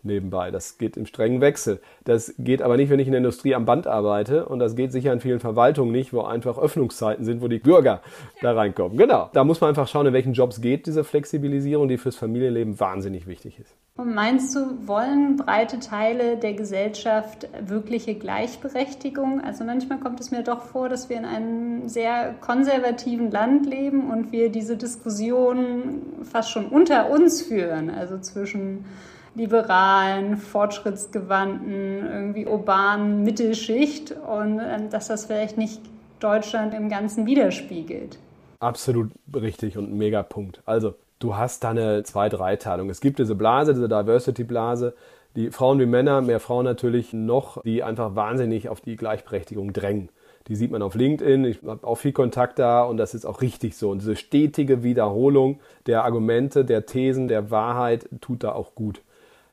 nebenbei. 0.07 0.51
Das 0.51 0.79
geht 0.79 0.97
im 0.97 1.07
strengen 1.07 1.41
Wechsel. 1.41 1.81
Das 2.05 2.35
geht 2.39 2.63
aber 2.63 2.77
nicht, 2.77 2.91
wenn 2.91 2.99
ich 2.99 3.07
in 3.07 3.13
der 3.13 3.19
Industrie 3.19 3.55
am 3.55 3.65
Band 3.65 3.87
arbeite 3.87 4.47
und 4.47 4.59
das 4.59 4.77
geht 4.77 4.93
sicher 4.93 5.13
in 5.13 5.21
vielen 5.21 5.41
Verwaltungen 5.41 5.93
nicht, 5.93 6.13
wo 6.13 6.23
einfach 6.23 6.59
Öffnungszeiten 6.59 7.25
sind, 7.25 7.43
wo 7.43 7.49
die 7.49 7.59
Bürger 7.59 8.01
da 8.41 8.53
reinkommen. 8.53 8.97
Genau. 8.97 9.31
Da 9.33 9.45
muss 9.45 9.61
man 9.61 9.69
einfach 9.69 9.89
schauen, 9.89 10.07
in 10.07 10.13
welchen 10.13 10.33
Jobs 10.33 10.61
geht 10.61 10.87
diese 10.87 11.05
Flexibilisierung, 11.05 11.89
die 11.89 11.99
fürs 11.99 12.17
Familienleben 12.17 12.79
wahnsinnig 12.81 13.27
wichtig 13.27 13.59
ist. 13.59 13.75
Und 13.97 14.15
meinst 14.15 14.55
du, 14.55 14.87
wollen 14.87 15.37
breite 15.37 15.81
Teile 15.81 16.37
der 16.37 16.53
Gesellschaft 16.53 17.49
wirkliche 17.67 18.15
Gleichberechtigung? 18.15 19.41
Also 19.41 19.65
manchmal 19.65 19.99
kommt 19.99 20.21
es 20.21 20.31
mir 20.31 20.43
doch 20.43 20.65
vor, 20.65 20.91
dass 20.91 21.09
wir 21.09 21.17
in 21.17 21.25
einem 21.25 21.89
sehr 21.89 22.35
konservativen 22.43 23.31
Land 23.31 23.65
leben 23.65 24.11
und 24.11 24.33
wir 24.33 24.51
diese 24.51 24.77
Diskussion 24.77 26.03
fast 26.31 26.51
schon 26.51 26.67
unter 26.67 27.09
uns 27.09 27.41
führen, 27.41 27.89
also 27.89 28.19
zwischen 28.19 28.85
liberalen, 29.37 30.37
fortschrittsgewandten, 30.37 32.07
irgendwie 32.07 32.47
urbanen 32.47 33.23
Mittelschicht 33.23 34.13
und 34.13 34.61
ähm, 34.61 34.91
dass 34.91 35.09
das 35.09 35.27
vielleicht 35.27 35.59
nicht 35.59 35.81
Deutschland 36.21 36.75
im 36.75 36.89
Ganzen 36.89 37.27
widerspiegelt. 37.27 38.19
Absolut 38.61 39.11
richtig 39.35 39.77
und 39.77 39.93
ein 39.93 39.99
Megapunkt. 39.99 40.63
Also, 40.65 40.95
du 41.19 41.37
hast 41.37 41.63
da 41.63 41.71
eine 41.71 42.03
Zwei-Drei-Teilung. 42.03 42.89
Es 42.89 43.01
gibt 43.01 43.19
diese 43.19 43.35
Blase, 43.35 43.75
diese 43.75 43.89
Diversity-Blase, 43.89 44.95
die 45.37 45.51
Frauen 45.51 45.79
wie 45.79 45.87
Männer, 45.87 46.23
mehr 46.23 46.41
Frauen 46.41 46.65
natürlich 46.65 47.13
noch, 47.13 47.63
die 47.63 47.83
einfach 47.83 48.15
wahnsinnig 48.15 48.71
auf 48.71 48.81
die 48.81 48.97
Gleichberechtigung 48.97 49.75
drängen. 49.75 50.09
Die 50.49 50.57
sieht 50.57 50.71
man 50.71 50.81
auf 50.81 50.95
LinkedIn. 50.95 51.45
Ich 51.45 51.63
habe 51.67 51.87
auch 51.87 51.97
viel 51.97 52.13
Kontakt 52.13 52.59
da 52.59 52.85
und 52.85 52.97
das 52.97 53.15
ist 53.15 53.27
auch 53.27 53.43
richtig 53.43 53.77
so. 53.77 53.91
Und 53.91 54.01
diese 54.01 54.17
stetige 54.17 54.83
Wiederholung 54.83 55.61
der 55.87 56.05
Argumente, 56.05 56.65
der 56.65 56.87
Thesen, 56.87 57.29
der 57.29 57.51
Wahrheit 57.51 58.09
tut 58.21 58.45
da 58.45 58.53
auch 58.53 58.75
gut. 58.75 59.03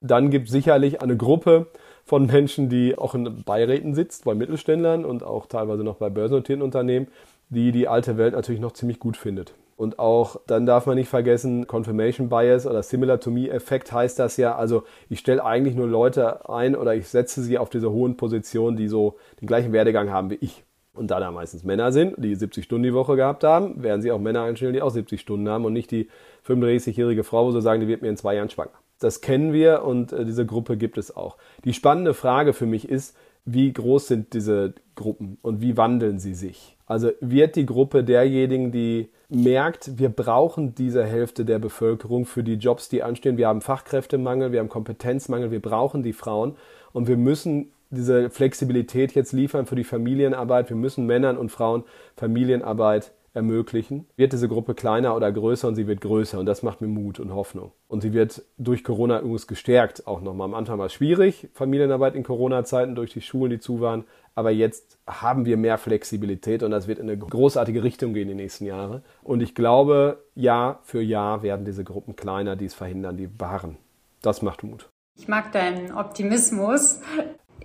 Dann 0.03 0.29
gibt 0.29 0.47
es 0.47 0.51
sicherlich 0.51 1.01
eine 1.01 1.15
Gruppe 1.15 1.67
von 2.03 2.25
Menschen, 2.25 2.67
die 2.67 2.97
auch 2.97 3.15
in 3.15 3.43
Beiräten 3.43 3.95
sitzt, 3.95 4.25
bei 4.25 4.35
Mittelständlern 4.35 5.05
und 5.05 5.23
auch 5.23 5.45
teilweise 5.45 5.83
noch 5.83 5.95
bei 5.95 6.09
börsennotierten 6.09 6.61
Unternehmen, 6.61 7.07
die 7.49 7.71
die 7.71 7.87
alte 7.87 8.17
Welt 8.17 8.33
natürlich 8.33 8.59
noch 8.59 8.73
ziemlich 8.73 8.99
gut 8.99 9.15
findet. 9.15 9.53
Und 9.77 9.99
auch 9.99 10.35
dann 10.45 10.65
darf 10.65 10.85
man 10.85 10.95
nicht 10.95 11.07
vergessen, 11.07 11.67
Confirmation 11.67 12.27
Bias 12.27 12.67
oder 12.67 12.83
Similar 12.83 13.21
to 13.21 13.31
Me 13.31 13.49
Effekt 13.49 13.93
heißt 13.93 14.19
das 14.19 14.35
ja. 14.35 14.55
Also 14.55 14.83
ich 15.09 15.19
stelle 15.19 15.43
eigentlich 15.43 15.75
nur 15.75 15.87
Leute 15.87 16.47
ein 16.49 16.75
oder 16.75 16.93
ich 16.95 17.07
setze 17.07 17.41
sie 17.41 17.57
auf 17.57 17.69
diese 17.69 17.89
hohen 17.89 18.17
Positionen, 18.17 18.75
die 18.75 18.89
so 18.89 19.15
den 19.41 19.47
gleichen 19.47 19.71
Werdegang 19.71 20.11
haben 20.11 20.29
wie 20.29 20.37
ich. 20.41 20.63
Und 20.93 21.09
da 21.11 21.19
da 21.19 21.31
meistens 21.31 21.63
Männer 21.63 21.93
sind, 21.93 22.15
die 22.17 22.35
70 22.35 22.65
Stunden 22.65 22.83
die 22.83 22.93
Woche 22.93 23.15
gehabt 23.15 23.43
haben, 23.43 23.81
werden 23.81 24.01
sie 24.01 24.11
auch 24.11 24.19
Männer 24.19 24.43
einstellen, 24.43 24.73
die 24.73 24.81
auch 24.81 24.91
70 24.91 25.19
Stunden 25.19 25.47
haben 25.49 25.65
und 25.65 25.73
nicht 25.73 25.89
die 25.89 26.09
35-jährige 26.45 27.23
Frau, 27.23 27.47
wo 27.47 27.51
sie 27.51 27.61
sagen, 27.61 27.81
die 27.81 27.87
wird 27.87 28.01
mir 28.01 28.09
in 28.09 28.17
zwei 28.17 28.35
Jahren 28.35 28.49
schwanger. 28.49 28.82
Das 28.99 29.21
kennen 29.21 29.53
wir 29.53 29.83
und 29.83 30.13
äh, 30.13 30.25
diese 30.25 30.45
Gruppe 30.45 30.77
gibt 30.77 30.97
es 30.97 31.15
auch. 31.15 31.37
Die 31.65 31.73
spannende 31.73 32.13
Frage 32.13 32.53
für 32.53 32.65
mich 32.65 32.87
ist, 32.87 33.15
wie 33.45 33.73
groß 33.73 34.07
sind 34.07 34.33
diese 34.33 34.73
Gruppen 34.95 35.37
und 35.41 35.61
wie 35.61 35.75
wandeln 35.75 36.19
sie 36.19 36.33
sich? 36.33 36.77
Also 36.85 37.11
wird 37.19 37.55
die 37.55 37.65
Gruppe 37.65 38.03
derjenigen, 38.03 38.71
die 38.71 39.09
merkt, 39.29 39.97
wir 39.97 40.09
brauchen 40.09 40.75
diese 40.75 41.03
Hälfte 41.03 41.43
der 41.43 41.59
Bevölkerung 41.59 42.25
für 42.25 42.43
die 42.43 42.53
Jobs, 42.53 42.87
die 42.87 43.03
anstehen. 43.03 43.37
Wir 43.37 43.47
haben 43.47 43.61
Fachkräftemangel, 43.61 44.51
wir 44.51 44.59
haben 44.59 44.69
Kompetenzmangel, 44.69 45.51
wir 45.51 45.61
brauchen 45.61 46.03
die 46.03 46.13
Frauen 46.13 46.55
und 46.93 47.07
wir 47.07 47.17
müssen 47.17 47.71
diese 47.89 48.29
Flexibilität 48.29 49.13
jetzt 49.13 49.33
liefern 49.33 49.65
für 49.65 49.75
die 49.75 49.83
Familienarbeit. 49.83 50.69
Wir 50.69 50.77
müssen 50.77 51.05
Männern 51.05 51.37
und 51.37 51.49
Frauen 51.49 51.83
Familienarbeit 52.15 53.11
ermöglichen, 53.33 54.07
wird 54.15 54.33
diese 54.33 54.47
Gruppe 54.47 54.75
kleiner 54.75 55.15
oder 55.15 55.31
größer 55.31 55.67
und 55.67 55.75
sie 55.75 55.87
wird 55.87 56.01
größer 56.01 56.39
und 56.39 56.45
das 56.45 56.63
macht 56.63 56.81
mir 56.81 56.87
Mut 56.87 57.19
und 57.19 57.33
Hoffnung. 57.33 57.71
Und 57.87 58.01
sie 58.01 58.13
wird 58.13 58.43
durch 58.57 58.83
Corona 58.83 59.19
übrigens 59.19 59.47
gestärkt 59.47 60.07
auch 60.07 60.21
nochmal. 60.21 60.45
Am 60.45 60.53
Anfang 60.53 60.77
war 60.77 60.85
es 60.85 60.93
schwierig, 60.93 61.49
Familienarbeit 61.53 62.15
in 62.15 62.23
Corona-Zeiten 62.23 62.95
durch 62.95 63.11
die 63.11 63.21
Schulen, 63.21 63.49
die 63.49 63.59
zu 63.59 63.81
waren, 63.81 64.05
aber 64.35 64.51
jetzt 64.51 64.97
haben 65.07 65.45
wir 65.45 65.57
mehr 65.57 65.77
Flexibilität 65.77 66.63
und 66.63 66.71
das 66.71 66.87
wird 66.87 66.99
in 66.99 67.09
eine 67.09 67.17
großartige 67.17 67.83
Richtung 67.83 68.13
gehen 68.13 68.27
die 68.27 68.35
nächsten 68.35 68.65
Jahre. 68.65 69.03
Und 69.23 69.41
ich 69.41 69.55
glaube, 69.55 70.23
Jahr 70.35 70.79
für 70.83 71.01
Jahr 71.01 71.43
werden 71.43 71.65
diese 71.65 71.83
Gruppen 71.83 72.15
kleiner, 72.15 72.55
die 72.55 72.65
es 72.65 72.73
verhindern, 72.73 73.17
die 73.17 73.27
beharren. 73.27 73.77
Das 74.21 74.41
macht 74.41 74.63
Mut. 74.63 74.89
Ich 75.15 75.27
mag 75.27 75.51
deinen 75.51 75.91
Optimismus. 75.93 77.01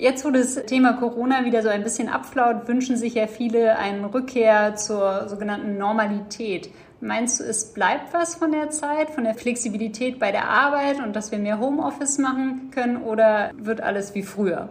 Jetzt, 0.01 0.25
wo 0.25 0.31
das 0.31 0.55
Thema 0.67 0.93
Corona 0.93 1.45
wieder 1.45 1.61
so 1.61 1.69
ein 1.69 1.83
bisschen 1.83 2.09
abflaut, 2.09 2.69
wünschen 2.69 2.97
sich 2.97 3.15
ja 3.15 3.27
viele 3.27 3.77
eine 3.79 4.15
Rückkehr 4.15 4.77
zur 4.77 5.29
sogenannten 5.29 5.77
Normalität. 5.77 6.71
Meinst 7.01 7.41
du, 7.41 7.45
es 7.45 7.75
bleibt 7.75 8.15
was 8.15 8.37
von 8.37 8.53
der 8.53 8.71
Zeit, 8.71 9.11
von 9.11 9.25
der 9.25 9.35
Flexibilität 9.35 10.21
bei 10.21 10.31
der 10.31 10.49
Arbeit 10.49 11.03
und 11.05 11.17
dass 11.17 11.33
wir 11.33 11.41
mehr 11.41 11.59
Homeoffice 11.59 12.19
machen 12.19 12.71
können 12.73 12.99
oder 12.99 13.51
wird 13.59 13.81
alles 13.81 14.15
wie 14.15 14.23
früher? 14.23 14.69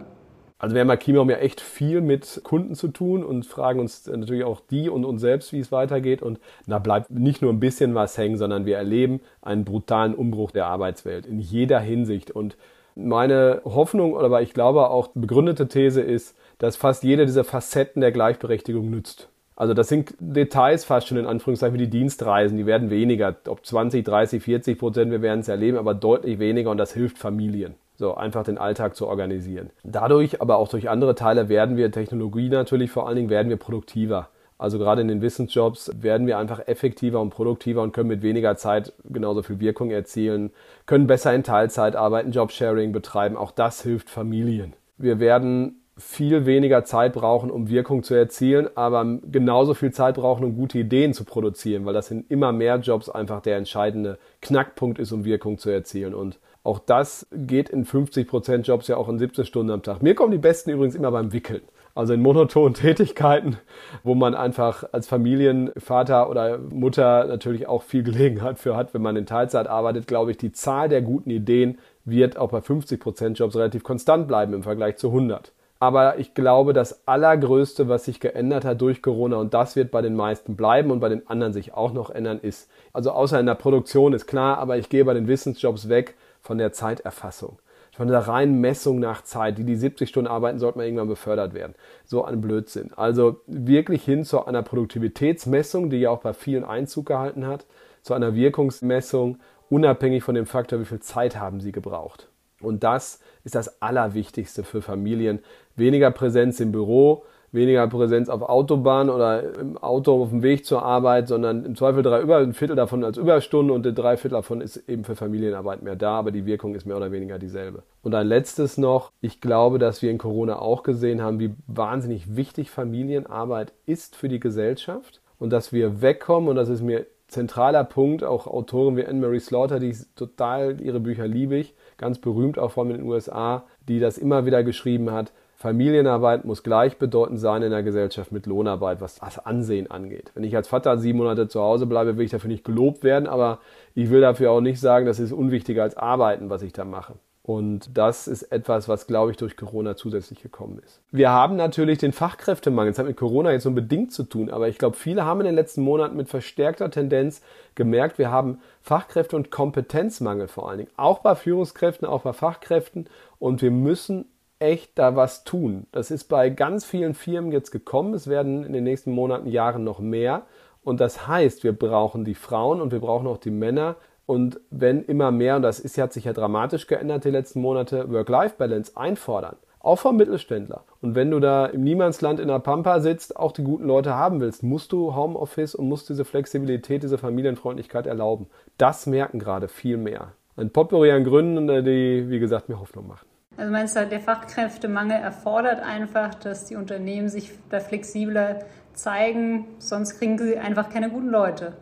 Also 0.56 0.74
wir 0.74 0.80
haben 0.80 0.88
bei 0.88 0.96
Keymaum 0.96 1.28
ja 1.28 1.36
echt 1.36 1.60
viel 1.60 2.00
mit 2.00 2.40
Kunden 2.42 2.74
zu 2.74 2.88
tun 2.88 3.22
und 3.22 3.44
fragen 3.44 3.80
uns 3.80 4.06
natürlich 4.06 4.44
auch 4.44 4.60
die 4.60 4.88
und 4.88 5.04
uns 5.04 5.20
selbst, 5.20 5.52
wie 5.52 5.60
es 5.60 5.70
weitergeht. 5.70 6.22
Und 6.22 6.40
da 6.66 6.78
bleibt 6.78 7.10
nicht 7.10 7.42
nur 7.42 7.52
ein 7.52 7.60
bisschen 7.60 7.94
was 7.94 8.16
hängen, 8.16 8.38
sondern 8.38 8.64
wir 8.64 8.78
erleben 8.78 9.20
einen 9.42 9.66
brutalen 9.66 10.14
Umbruch 10.14 10.52
der 10.52 10.66
Arbeitswelt 10.66 11.26
in 11.26 11.38
jeder 11.38 11.80
Hinsicht. 11.80 12.30
Und 12.30 12.56
meine 12.98 13.62
Hoffnung, 13.64 14.18
aber 14.18 14.42
ich 14.42 14.52
glaube 14.52 14.90
auch 14.90 15.08
begründete 15.14 15.68
These 15.68 16.00
ist, 16.00 16.36
dass 16.58 16.76
fast 16.76 17.04
jede 17.04 17.24
dieser 17.24 17.44
Facetten 17.44 18.00
der 18.00 18.12
Gleichberechtigung 18.12 18.90
nützt. 18.90 19.28
Also 19.56 19.74
das 19.74 19.88
sind 19.88 20.14
Details 20.20 20.84
fast 20.84 21.08
schon 21.08 21.16
in 21.16 21.26
Anführungszeichen 21.26 21.74
wie 21.74 21.84
die 21.84 21.90
Dienstreisen, 21.90 22.56
die 22.58 22.66
werden 22.66 22.90
weniger, 22.90 23.36
ob 23.48 23.64
20, 23.64 24.04
30, 24.04 24.42
40 24.42 24.78
Prozent, 24.78 25.10
wir 25.10 25.22
werden 25.22 25.40
es 25.40 25.48
erleben, 25.48 25.78
aber 25.78 25.94
deutlich 25.94 26.38
weniger 26.38 26.70
und 26.70 26.78
das 26.78 26.92
hilft 26.92 27.18
Familien. 27.18 27.74
So, 27.96 28.14
einfach 28.14 28.44
den 28.44 28.58
Alltag 28.58 28.94
zu 28.94 29.08
organisieren. 29.08 29.70
Dadurch, 29.82 30.40
aber 30.40 30.58
auch 30.58 30.68
durch 30.68 30.88
andere 30.88 31.16
Teile 31.16 31.48
werden 31.48 31.76
wir 31.76 31.90
Technologie 31.90 32.48
natürlich 32.48 32.92
vor 32.92 33.08
allen 33.08 33.16
Dingen 33.16 33.30
werden 33.30 33.48
wir 33.48 33.56
produktiver. 33.56 34.28
Also 34.58 34.78
gerade 34.78 35.00
in 35.00 35.08
den 35.08 35.22
Wissensjobs 35.22 35.92
werden 36.02 36.26
wir 36.26 36.36
einfach 36.36 36.66
effektiver 36.66 37.20
und 37.20 37.30
produktiver 37.30 37.82
und 37.82 37.92
können 37.92 38.08
mit 38.08 38.22
weniger 38.22 38.56
Zeit 38.56 38.92
genauso 39.04 39.42
viel 39.42 39.60
Wirkung 39.60 39.90
erzielen, 39.90 40.50
können 40.84 41.06
besser 41.06 41.32
in 41.32 41.44
Teilzeit 41.44 41.94
arbeiten, 41.94 42.32
Jobsharing 42.32 42.90
betreiben. 42.90 43.36
Auch 43.36 43.52
das 43.52 43.82
hilft 43.82 44.10
Familien. 44.10 44.72
Wir 44.96 45.20
werden 45.20 45.82
viel 45.96 46.46
weniger 46.46 46.84
Zeit 46.84 47.12
brauchen, 47.12 47.50
um 47.50 47.68
Wirkung 47.68 48.02
zu 48.02 48.14
erzielen, 48.14 48.68
aber 48.76 49.04
genauso 49.30 49.74
viel 49.74 49.92
Zeit 49.92 50.14
brauchen, 50.14 50.44
um 50.44 50.56
gute 50.56 50.78
Ideen 50.78 51.12
zu 51.12 51.24
produzieren, 51.24 51.86
weil 51.86 51.94
das 51.94 52.10
in 52.10 52.24
immer 52.28 52.52
mehr 52.52 52.76
Jobs 52.76 53.08
einfach 53.08 53.40
der 53.40 53.56
entscheidende 53.56 54.18
Knackpunkt 54.40 54.98
ist, 54.98 55.12
um 55.12 55.24
Wirkung 55.24 55.58
zu 55.58 55.70
erzielen. 55.70 56.14
Und 56.14 56.38
auch 56.62 56.78
das 56.78 57.26
geht 57.32 57.68
in 57.68 57.84
50% 57.84 58.58
Jobs 58.62 58.88
ja 58.88 58.96
auch 58.96 59.08
in 59.08 59.18
17 59.18 59.44
Stunden 59.44 59.72
am 59.72 59.82
Tag. 59.82 60.02
Mir 60.02 60.14
kommen 60.14 60.32
die 60.32 60.38
besten 60.38 60.70
übrigens 60.70 60.94
immer 60.94 61.10
beim 61.10 61.32
Wickeln. 61.32 61.62
Also 61.98 62.12
in 62.12 62.22
monotonen 62.22 62.74
Tätigkeiten, 62.74 63.56
wo 64.04 64.14
man 64.14 64.36
einfach 64.36 64.84
als 64.92 65.08
Familienvater 65.08 66.30
oder 66.30 66.58
Mutter 66.58 67.24
natürlich 67.24 67.66
auch 67.66 67.82
viel 67.82 68.04
Gelegenheit 68.04 68.60
für 68.60 68.76
hat, 68.76 68.94
wenn 68.94 69.02
man 69.02 69.16
in 69.16 69.26
Teilzeit 69.26 69.66
arbeitet, 69.66 70.06
glaube 70.06 70.30
ich, 70.30 70.36
die 70.36 70.52
Zahl 70.52 70.88
der 70.88 71.02
guten 71.02 71.30
Ideen 71.30 71.78
wird 72.04 72.36
auch 72.36 72.50
bei 72.50 72.58
50% 72.58 73.32
Jobs 73.32 73.56
relativ 73.56 73.82
konstant 73.82 74.28
bleiben 74.28 74.54
im 74.54 74.62
Vergleich 74.62 74.96
zu 74.96 75.08
100. 75.08 75.50
Aber 75.80 76.20
ich 76.20 76.34
glaube, 76.34 76.72
das 76.72 77.08
Allergrößte, 77.08 77.88
was 77.88 78.04
sich 78.04 78.20
geändert 78.20 78.64
hat 78.64 78.80
durch 78.80 79.02
Corona, 79.02 79.38
und 79.38 79.52
das 79.52 79.74
wird 79.74 79.90
bei 79.90 80.00
den 80.00 80.14
meisten 80.14 80.54
bleiben 80.54 80.92
und 80.92 81.00
bei 81.00 81.08
den 81.08 81.28
anderen 81.28 81.52
sich 81.52 81.74
auch 81.74 81.92
noch 81.92 82.10
ändern, 82.10 82.38
ist, 82.40 82.70
also 82.92 83.10
außer 83.10 83.40
in 83.40 83.46
der 83.46 83.56
Produktion 83.56 84.12
ist 84.12 84.28
klar, 84.28 84.58
aber 84.58 84.78
ich 84.78 84.88
gehe 84.88 85.04
bei 85.04 85.14
den 85.14 85.26
Wissensjobs 85.26 85.88
weg 85.88 86.14
von 86.42 86.58
der 86.58 86.70
Zeiterfassung 86.72 87.58
von 87.96 88.08
der 88.08 88.20
reinen 88.20 88.60
Messung 88.60 89.00
nach 89.00 89.22
Zeit, 89.22 89.58
die 89.58 89.64
die 89.64 89.76
70 89.76 90.08
Stunden 90.08 90.30
arbeiten, 90.30 90.58
sollte 90.58 90.78
man 90.78 90.86
irgendwann 90.86 91.08
befördert 91.08 91.52
werden. 91.52 91.74
So 92.04 92.24
ein 92.24 92.40
Blödsinn. 92.40 92.92
Also 92.94 93.40
wirklich 93.46 94.04
hin 94.04 94.24
zu 94.24 94.44
einer 94.44 94.62
Produktivitätsmessung, 94.62 95.90
die 95.90 95.98
ja 95.98 96.10
auch 96.10 96.20
bei 96.20 96.32
vielen 96.32 96.64
Einzug 96.64 97.06
gehalten 97.06 97.46
hat, 97.46 97.66
zu 98.02 98.14
einer 98.14 98.34
Wirkungsmessung, 98.34 99.38
unabhängig 99.68 100.22
von 100.22 100.34
dem 100.34 100.46
Faktor, 100.46 100.80
wie 100.80 100.84
viel 100.84 101.00
Zeit 101.00 101.38
haben 101.38 101.60
sie 101.60 101.72
gebraucht. 101.72 102.28
Und 102.60 102.84
das 102.84 103.20
ist 103.44 103.54
das 103.54 103.82
Allerwichtigste 103.82 104.64
für 104.64 104.82
Familien. 104.82 105.40
Weniger 105.76 106.10
Präsenz 106.10 106.60
im 106.60 106.72
Büro, 106.72 107.24
weniger 107.52 107.86
Präsenz 107.88 108.28
auf 108.28 108.42
Autobahn 108.42 109.10
oder 109.10 109.58
im 109.58 109.78
Auto 109.78 110.22
auf 110.22 110.30
dem 110.30 110.42
Weg 110.42 110.66
zur 110.66 110.82
Arbeit, 110.82 111.28
sondern 111.28 111.64
im 111.64 111.76
Zweifel 111.76 112.02
drei 112.02 112.20
über, 112.20 112.38
ein 112.38 112.52
Viertel 112.52 112.76
davon 112.76 113.04
als 113.04 113.16
Überstunden 113.16 113.74
und 113.74 113.82
drei 113.82 114.16
Viertel 114.16 114.36
davon 114.36 114.60
ist 114.60 114.76
eben 114.88 115.04
für 115.04 115.16
Familienarbeit 115.16 115.82
mehr 115.82 115.96
da, 115.96 116.18
aber 116.18 116.30
die 116.30 116.46
Wirkung 116.46 116.74
ist 116.74 116.86
mehr 116.86 116.96
oder 116.96 117.12
weniger 117.12 117.38
dieselbe. 117.38 117.82
Und 118.02 118.14
ein 118.14 118.26
letztes 118.26 118.78
noch, 118.78 119.12
ich 119.20 119.40
glaube, 119.40 119.78
dass 119.78 120.02
wir 120.02 120.10
in 120.10 120.18
Corona 120.18 120.58
auch 120.58 120.82
gesehen 120.82 121.22
haben, 121.22 121.40
wie 121.40 121.54
wahnsinnig 121.66 122.36
wichtig 122.36 122.70
Familienarbeit 122.70 123.72
ist 123.86 124.16
für 124.16 124.28
die 124.28 124.40
Gesellschaft 124.40 125.20
und 125.38 125.50
dass 125.50 125.72
wir 125.72 126.02
wegkommen. 126.02 126.48
Und 126.48 126.56
das 126.56 126.68
ist 126.68 126.82
mir 126.82 127.06
zentraler 127.28 127.84
Punkt, 127.84 128.24
auch 128.24 128.46
Autoren 128.46 128.96
wie 128.96 129.04
Anne-Marie 129.04 129.40
Slaughter, 129.40 129.78
die 129.78 129.94
total, 130.16 130.80
ihre 130.80 131.00
Bücher 131.00 131.26
liebe 131.26 131.56
ich, 131.56 131.74
ganz 131.98 132.18
berühmt 132.18 132.58
auch 132.58 132.72
vor 132.72 132.84
allem 132.84 132.92
in 132.92 132.98
den 132.98 133.08
USA, 133.08 133.64
die 133.86 134.00
das 134.00 134.18
immer 134.18 134.46
wieder 134.46 134.64
geschrieben 134.64 135.12
hat, 135.12 135.32
Familienarbeit 135.60 136.44
muss 136.44 136.62
gleichbedeutend 136.62 137.40
sein 137.40 137.62
in 137.62 137.72
der 137.72 137.82
Gesellschaft 137.82 138.30
mit 138.30 138.46
Lohnarbeit, 138.46 139.00
was 139.00 139.16
das 139.16 139.44
Ansehen 139.44 139.90
angeht. 139.90 140.30
Wenn 140.34 140.44
ich 140.44 140.54
als 140.54 140.68
Vater 140.68 140.98
sieben 140.98 141.18
Monate 141.18 141.48
zu 141.48 141.60
Hause 141.60 141.86
bleibe, 141.86 142.16
will 142.16 142.24
ich 142.24 142.30
dafür 142.30 142.46
nicht 142.46 142.62
gelobt 142.62 143.02
werden, 143.02 143.26
aber 143.26 143.58
ich 143.96 144.08
will 144.08 144.20
dafür 144.20 144.52
auch 144.52 144.60
nicht 144.60 144.78
sagen, 144.78 145.04
das 145.04 145.18
ist 145.18 145.32
unwichtiger 145.32 145.82
als 145.82 145.96
Arbeiten, 145.96 146.48
was 146.48 146.62
ich 146.62 146.72
da 146.72 146.84
mache. 146.84 147.14
Und 147.42 147.96
das 147.98 148.28
ist 148.28 148.42
etwas, 148.52 148.88
was, 148.88 149.08
glaube 149.08 149.32
ich, 149.32 149.36
durch 149.36 149.56
Corona 149.56 149.96
zusätzlich 149.96 150.42
gekommen 150.42 150.80
ist. 150.84 151.00
Wir 151.10 151.30
haben 151.30 151.56
natürlich 151.56 151.98
den 151.98 152.12
Fachkräftemangel. 152.12 152.92
Das 152.92 153.00
hat 153.00 153.06
mit 153.06 153.16
Corona 153.16 153.50
jetzt 153.50 153.64
nur 153.64 153.74
bedingt 153.74 154.12
zu 154.12 154.22
tun, 154.22 154.50
aber 154.50 154.68
ich 154.68 154.78
glaube, 154.78 154.96
viele 154.96 155.24
haben 155.24 155.40
in 155.40 155.46
den 155.46 155.54
letzten 155.56 155.82
Monaten 155.82 156.16
mit 156.16 156.28
verstärkter 156.28 156.88
Tendenz 156.88 157.42
gemerkt, 157.74 158.18
wir 158.18 158.30
haben 158.30 158.60
Fachkräfte- 158.80 159.34
und 159.34 159.50
Kompetenzmangel 159.50 160.46
vor 160.46 160.68
allen 160.68 160.78
Dingen. 160.78 160.90
Auch 160.96 161.18
bei 161.18 161.34
Führungskräften, 161.34 162.06
auch 162.06 162.22
bei 162.22 162.32
Fachkräften. 162.32 163.08
Und 163.40 163.60
wir 163.60 163.72
müssen 163.72 164.26
echt 164.58 164.98
da 164.98 165.16
was 165.16 165.44
tun. 165.44 165.86
Das 165.92 166.10
ist 166.10 166.24
bei 166.24 166.50
ganz 166.50 166.84
vielen 166.84 167.14
Firmen 167.14 167.52
jetzt 167.52 167.70
gekommen. 167.70 168.14
Es 168.14 168.28
werden 168.28 168.64
in 168.64 168.72
den 168.72 168.84
nächsten 168.84 169.12
Monaten, 169.12 169.48
Jahren 169.48 169.84
noch 169.84 170.00
mehr. 170.00 170.42
Und 170.82 171.00
das 171.00 171.26
heißt, 171.26 171.64
wir 171.64 171.72
brauchen 171.72 172.24
die 172.24 172.34
Frauen 172.34 172.80
und 172.80 172.92
wir 172.92 173.00
brauchen 173.00 173.26
auch 173.26 173.38
die 173.38 173.50
Männer. 173.50 173.96
Und 174.26 174.60
wenn 174.70 175.02
immer 175.02 175.30
mehr, 175.30 175.56
und 175.56 175.62
das 175.62 175.80
ist, 175.80 175.96
hat 175.98 176.12
sich 176.12 176.24
ja 176.24 176.32
dramatisch 176.32 176.86
geändert 176.86 177.24
die 177.24 177.30
letzten 177.30 177.60
Monate, 177.60 178.10
Work-Life-Balance 178.12 178.92
einfordern, 178.94 179.56
auch 179.80 179.98
vom 179.98 180.16
Mittelständler. 180.16 180.84
Und 181.00 181.14
wenn 181.14 181.30
du 181.30 181.40
da 181.40 181.66
im 181.66 181.82
Niemandsland 181.82 182.38
in 182.38 182.48
der 182.48 182.58
Pampa 182.58 183.00
sitzt, 183.00 183.36
auch 183.36 183.52
die 183.52 183.64
guten 183.64 183.86
Leute 183.86 184.14
haben 184.14 184.40
willst, 184.40 184.62
musst 184.62 184.92
du 184.92 185.14
Homeoffice 185.14 185.74
und 185.74 185.88
musst 185.88 186.10
diese 186.10 186.26
Flexibilität, 186.26 187.02
diese 187.02 187.16
Familienfreundlichkeit 187.16 188.06
erlauben. 188.06 188.48
Das 188.76 189.06
merken 189.06 189.38
gerade 189.38 189.68
viel 189.68 189.96
mehr. 189.96 190.32
Ein 190.56 190.70
Potpourri 190.70 191.10
an 191.12 191.24
Gründen, 191.24 191.66
die, 191.84 192.28
wie 192.28 192.38
gesagt, 192.38 192.68
mir 192.68 192.80
Hoffnung 192.80 193.06
machen. 193.06 193.26
Also 193.58 193.72
meinst 193.72 193.96
du, 193.96 194.06
der 194.06 194.20
Fachkräftemangel 194.20 195.20
erfordert 195.20 195.80
einfach, 195.80 196.32
dass 196.36 196.66
die 196.66 196.76
Unternehmen 196.76 197.28
sich 197.28 197.50
da 197.70 197.80
flexibler 197.80 198.60
zeigen, 198.94 199.66
sonst 199.78 200.20
kriegen 200.20 200.38
sie 200.38 200.56
einfach 200.56 200.90
keine 200.90 201.10
guten 201.10 201.28
Leute. 201.28 201.72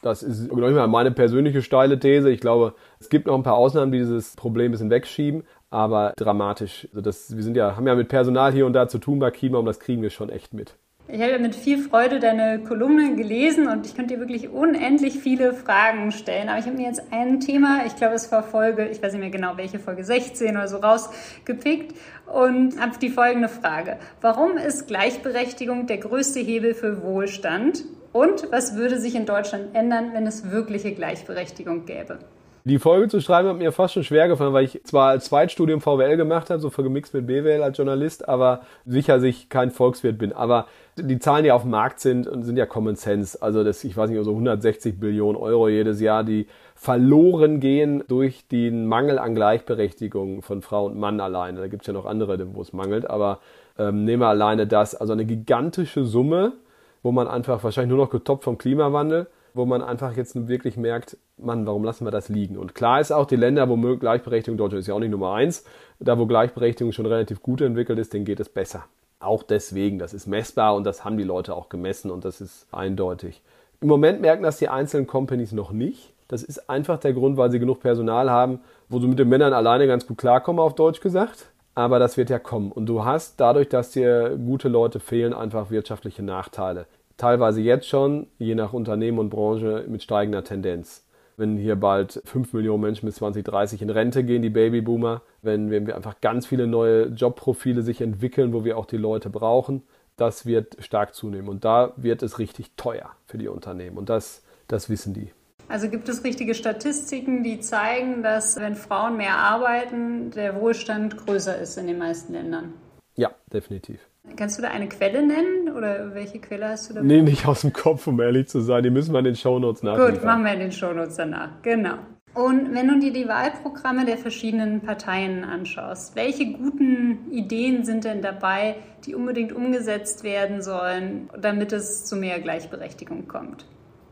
Das 0.00 0.22
ist 0.22 0.44
ich 0.44 0.52
mal 0.52 0.86
meine 0.86 1.10
persönliche 1.10 1.62
steile 1.62 1.98
These. 1.98 2.30
Ich 2.30 2.40
glaube, 2.40 2.74
es 3.00 3.08
gibt 3.08 3.26
noch 3.26 3.34
ein 3.34 3.42
paar 3.42 3.56
Ausnahmen, 3.56 3.90
die 3.90 3.98
dieses 3.98 4.36
Problem 4.36 4.68
ein 4.68 4.72
bisschen 4.72 4.90
wegschieben, 4.90 5.42
aber 5.70 6.12
dramatisch. 6.16 6.86
Also 6.90 7.00
das, 7.00 7.34
wir 7.34 7.42
sind 7.42 7.56
ja, 7.56 7.74
haben 7.74 7.86
ja 7.88 7.96
mit 7.96 8.08
Personal 8.08 8.52
hier 8.52 8.64
und 8.64 8.72
da 8.72 8.86
zu 8.86 8.98
tun 8.98 9.18
bei 9.18 9.32
Klima 9.32 9.58
und 9.58 9.66
das 9.66 9.80
kriegen 9.80 10.02
wir 10.02 10.10
schon 10.10 10.30
echt 10.30 10.54
mit. 10.54 10.76
Ich 11.06 11.20
habe 11.20 11.38
mit 11.38 11.54
viel 11.54 11.78
Freude 11.78 12.18
deine 12.18 12.60
Kolumne 12.60 13.14
gelesen 13.14 13.68
und 13.68 13.84
ich 13.84 13.94
könnte 13.94 14.14
dir 14.14 14.20
wirklich 14.20 14.48
unendlich 14.48 15.18
viele 15.18 15.52
Fragen 15.52 16.12
stellen. 16.12 16.48
Aber 16.48 16.58
ich 16.58 16.64
habe 16.64 16.78
mir 16.78 16.86
jetzt 16.86 17.02
ein 17.10 17.40
Thema, 17.40 17.84
ich 17.84 17.94
glaube, 17.94 18.14
es 18.14 18.32
war 18.32 18.42
Folge, 18.42 18.88
ich 18.88 19.02
weiß 19.02 19.12
nicht 19.12 19.20
mehr 19.20 19.28
genau, 19.28 19.58
welche 19.58 19.78
Folge 19.78 20.02
16 20.02 20.56
oder 20.56 20.66
so 20.66 20.78
rausgepickt 20.78 21.94
und 22.24 22.80
habe 22.80 22.98
die 22.98 23.10
folgende 23.10 23.50
Frage. 23.50 23.98
Warum 24.22 24.56
ist 24.56 24.86
Gleichberechtigung 24.86 25.86
der 25.86 25.98
größte 25.98 26.40
Hebel 26.40 26.72
für 26.72 27.02
Wohlstand? 27.02 27.84
Und 28.12 28.50
was 28.50 28.74
würde 28.74 28.98
sich 28.98 29.14
in 29.14 29.26
Deutschland 29.26 29.74
ändern, 29.74 30.14
wenn 30.14 30.26
es 30.26 30.50
wirkliche 30.50 30.94
Gleichberechtigung 30.94 31.84
gäbe? 31.84 32.18
Die 32.66 32.78
Folge 32.78 33.08
zu 33.08 33.20
schreiben 33.20 33.50
hat 33.50 33.58
mir 33.58 33.72
fast 33.72 33.92
schon 33.92 34.04
schwer 34.04 34.26
gefallen, 34.26 34.54
weil 34.54 34.64
ich 34.64 34.82
zwar 34.84 35.10
als 35.10 35.26
Zweitstudium 35.26 35.82
VWL 35.82 36.16
gemacht 36.16 36.48
habe, 36.48 36.60
so 36.60 36.70
vergemixt 36.70 37.12
mit 37.12 37.26
BWL 37.26 37.62
als 37.62 37.76
Journalist, 37.76 38.26
aber 38.26 38.62
sicher 38.86 39.20
sich 39.20 39.50
kein 39.50 39.70
Volkswirt 39.70 40.16
bin. 40.16 40.32
Aber 40.32 40.66
die 40.96 41.18
Zahlen, 41.18 41.44
die 41.44 41.52
auf 41.52 41.60
dem 41.60 41.72
Markt 41.72 42.00
sind, 42.00 42.24
sind 42.24 42.56
ja 42.56 42.64
Common 42.64 42.96
Sense. 42.96 43.42
Also 43.42 43.64
das, 43.64 43.84
ich 43.84 43.94
weiß 43.94 44.08
nicht, 44.08 44.24
so 44.24 44.30
160 44.30 44.98
Billionen 44.98 45.36
Euro 45.36 45.68
jedes 45.68 46.00
Jahr, 46.00 46.24
die 46.24 46.46
verloren 46.74 47.60
gehen 47.60 48.02
durch 48.08 48.48
den 48.48 48.86
Mangel 48.86 49.18
an 49.18 49.34
Gleichberechtigung 49.34 50.40
von 50.40 50.62
Frau 50.62 50.86
und 50.86 50.96
Mann 50.98 51.20
alleine. 51.20 51.60
Da 51.60 51.66
gibt 51.66 51.82
es 51.82 51.86
ja 51.86 51.92
noch 51.92 52.06
andere, 52.06 52.38
wo 52.54 52.62
es 52.62 52.72
mangelt, 52.72 53.10
aber 53.10 53.40
ähm, 53.78 54.06
nehmen 54.06 54.22
wir 54.22 54.28
alleine 54.28 54.66
das. 54.66 54.94
Also 54.94 55.12
eine 55.12 55.26
gigantische 55.26 56.06
Summe, 56.06 56.54
wo 57.02 57.12
man 57.12 57.28
einfach 57.28 57.62
wahrscheinlich 57.62 57.94
nur 57.94 58.02
noch 58.02 58.10
getoppt 58.10 58.44
vom 58.44 58.56
Klimawandel 58.56 59.26
wo 59.54 59.64
man 59.64 59.82
einfach 59.82 60.16
jetzt 60.16 60.48
wirklich 60.48 60.76
merkt, 60.76 61.16
Mann, 61.38 61.64
warum 61.64 61.84
lassen 61.84 62.04
wir 62.04 62.10
das 62.10 62.28
liegen? 62.28 62.58
Und 62.58 62.74
klar 62.74 63.00
ist 63.00 63.12
auch, 63.12 63.24
die 63.24 63.36
Länder, 63.36 63.68
wo 63.68 63.76
Gleichberechtigung, 63.96 64.58
Deutschland 64.58 64.80
ist 64.80 64.88
ja 64.88 64.94
auch 64.94 64.98
nicht 65.00 65.12
Nummer 65.12 65.32
eins, 65.34 65.64
da 66.00 66.18
wo 66.18 66.26
Gleichberechtigung 66.26 66.92
schon 66.92 67.06
relativ 67.06 67.40
gut 67.40 67.60
entwickelt 67.60 67.98
ist, 68.00 68.12
denen 68.12 68.24
geht 68.24 68.40
es 68.40 68.48
besser. 68.48 68.84
Auch 69.20 69.44
deswegen, 69.44 69.98
das 69.98 70.12
ist 70.12 70.26
messbar 70.26 70.74
und 70.74 70.84
das 70.84 71.04
haben 71.04 71.16
die 71.16 71.24
Leute 71.24 71.54
auch 71.54 71.68
gemessen 71.68 72.10
und 72.10 72.24
das 72.24 72.40
ist 72.40 72.66
eindeutig. 72.72 73.42
Im 73.80 73.88
Moment 73.88 74.20
merken 74.20 74.42
das 74.42 74.58
die 74.58 74.68
einzelnen 74.68 75.06
Companies 75.06 75.52
noch 75.52 75.70
nicht. 75.70 76.12
Das 76.26 76.42
ist 76.42 76.68
einfach 76.68 76.98
der 76.98 77.12
Grund, 77.12 77.36
weil 77.36 77.50
sie 77.50 77.60
genug 77.60 77.80
Personal 77.80 78.30
haben, 78.30 78.60
wo 78.88 78.98
sie 78.98 79.06
mit 79.06 79.18
den 79.18 79.28
Männern 79.28 79.52
alleine 79.52 79.86
ganz 79.86 80.06
gut 80.06 80.18
klarkommen, 80.18 80.60
auf 80.60 80.74
Deutsch 80.74 81.00
gesagt. 81.00 81.46
Aber 81.76 81.98
das 81.98 82.16
wird 82.16 82.30
ja 82.30 82.38
kommen. 82.38 82.72
Und 82.72 82.86
du 82.86 83.04
hast 83.04 83.40
dadurch, 83.40 83.68
dass 83.68 83.90
dir 83.90 84.36
gute 84.36 84.68
Leute 84.68 85.00
fehlen, 85.00 85.32
einfach 85.32 85.70
wirtschaftliche 85.70 86.22
Nachteile 86.22 86.86
teilweise 87.16 87.60
jetzt 87.60 87.88
schon, 87.88 88.26
je 88.38 88.54
nach 88.54 88.72
Unternehmen 88.72 89.18
und 89.18 89.30
Branche, 89.30 89.84
mit 89.88 90.02
steigender 90.02 90.44
Tendenz. 90.44 91.04
Wenn 91.36 91.56
hier 91.56 91.76
bald 91.76 92.22
5 92.24 92.52
Millionen 92.52 92.82
Menschen 92.82 93.06
bis 93.06 93.16
2030 93.16 93.82
in 93.82 93.90
Rente 93.90 94.22
gehen, 94.22 94.42
die 94.42 94.50
Babyboomer, 94.50 95.22
wenn, 95.42 95.70
wenn 95.70 95.86
wir 95.86 95.96
einfach 95.96 96.20
ganz 96.20 96.46
viele 96.46 96.66
neue 96.66 97.06
Jobprofile 97.06 97.82
sich 97.82 98.00
entwickeln, 98.00 98.52
wo 98.52 98.64
wir 98.64 98.78
auch 98.78 98.86
die 98.86 98.96
Leute 98.96 99.30
brauchen, 99.30 99.82
das 100.16 100.46
wird 100.46 100.76
stark 100.78 101.14
zunehmen. 101.14 101.48
Und 101.48 101.64
da 101.64 101.92
wird 101.96 102.22
es 102.22 102.38
richtig 102.38 102.70
teuer 102.76 103.10
für 103.26 103.38
die 103.38 103.48
Unternehmen. 103.48 103.98
Und 103.98 104.08
das, 104.08 104.42
das 104.68 104.88
wissen 104.88 105.12
die. 105.12 105.32
Also 105.68 105.88
gibt 105.88 106.08
es 106.08 106.24
richtige 106.24 106.54
Statistiken, 106.54 107.42
die 107.42 107.58
zeigen, 107.58 108.22
dass 108.22 108.56
wenn 108.56 108.76
Frauen 108.76 109.16
mehr 109.16 109.38
arbeiten, 109.38 110.30
der 110.30 110.60
Wohlstand 110.60 111.16
größer 111.16 111.58
ist 111.58 111.78
in 111.78 111.86
den 111.86 111.98
meisten 111.98 112.32
Ländern? 112.34 112.74
Ja, 113.16 113.30
definitiv. 113.52 114.00
Kannst 114.36 114.58
du 114.58 114.62
da 114.62 114.70
eine 114.70 114.88
Quelle 114.88 115.24
nennen 115.24 115.76
oder 115.76 116.14
welche 116.14 116.40
Quelle 116.40 116.68
hast 116.68 116.90
du 116.90 116.94
da? 116.94 117.02
Nee, 117.02 117.22
nicht 117.22 117.46
aus 117.46 117.60
dem 117.60 117.72
Kopf, 117.72 118.06
um 118.06 118.20
ehrlich 118.20 118.48
zu 118.48 118.60
sein. 118.60 118.82
Die 118.82 118.90
müssen 118.90 119.12
wir 119.12 119.20
in 119.20 119.26
den 119.26 119.36
Shownotes 119.36 119.82
nachliefern. 119.82 120.14
Gut, 120.14 120.24
machen 120.24 120.44
wir 120.44 120.52
in 120.54 120.60
den 120.60 120.72
Shownotes 120.72 121.16
danach. 121.16 121.50
Genau. 121.62 121.94
Und 122.34 122.74
wenn 122.74 122.88
du 122.88 122.98
dir 122.98 123.12
die 123.12 123.28
Wahlprogramme 123.28 124.04
der 124.06 124.18
verschiedenen 124.18 124.80
Parteien 124.80 125.44
anschaust, 125.44 126.16
welche 126.16 126.52
guten 126.52 127.30
Ideen 127.30 127.84
sind 127.84 128.04
denn 128.04 128.22
dabei, 128.22 128.76
die 129.06 129.14
unbedingt 129.14 129.52
umgesetzt 129.52 130.24
werden 130.24 130.60
sollen, 130.60 131.30
damit 131.40 131.72
es 131.72 132.04
zu 132.04 132.16
mehr 132.16 132.40
Gleichberechtigung 132.40 133.28
kommt? 133.28 133.66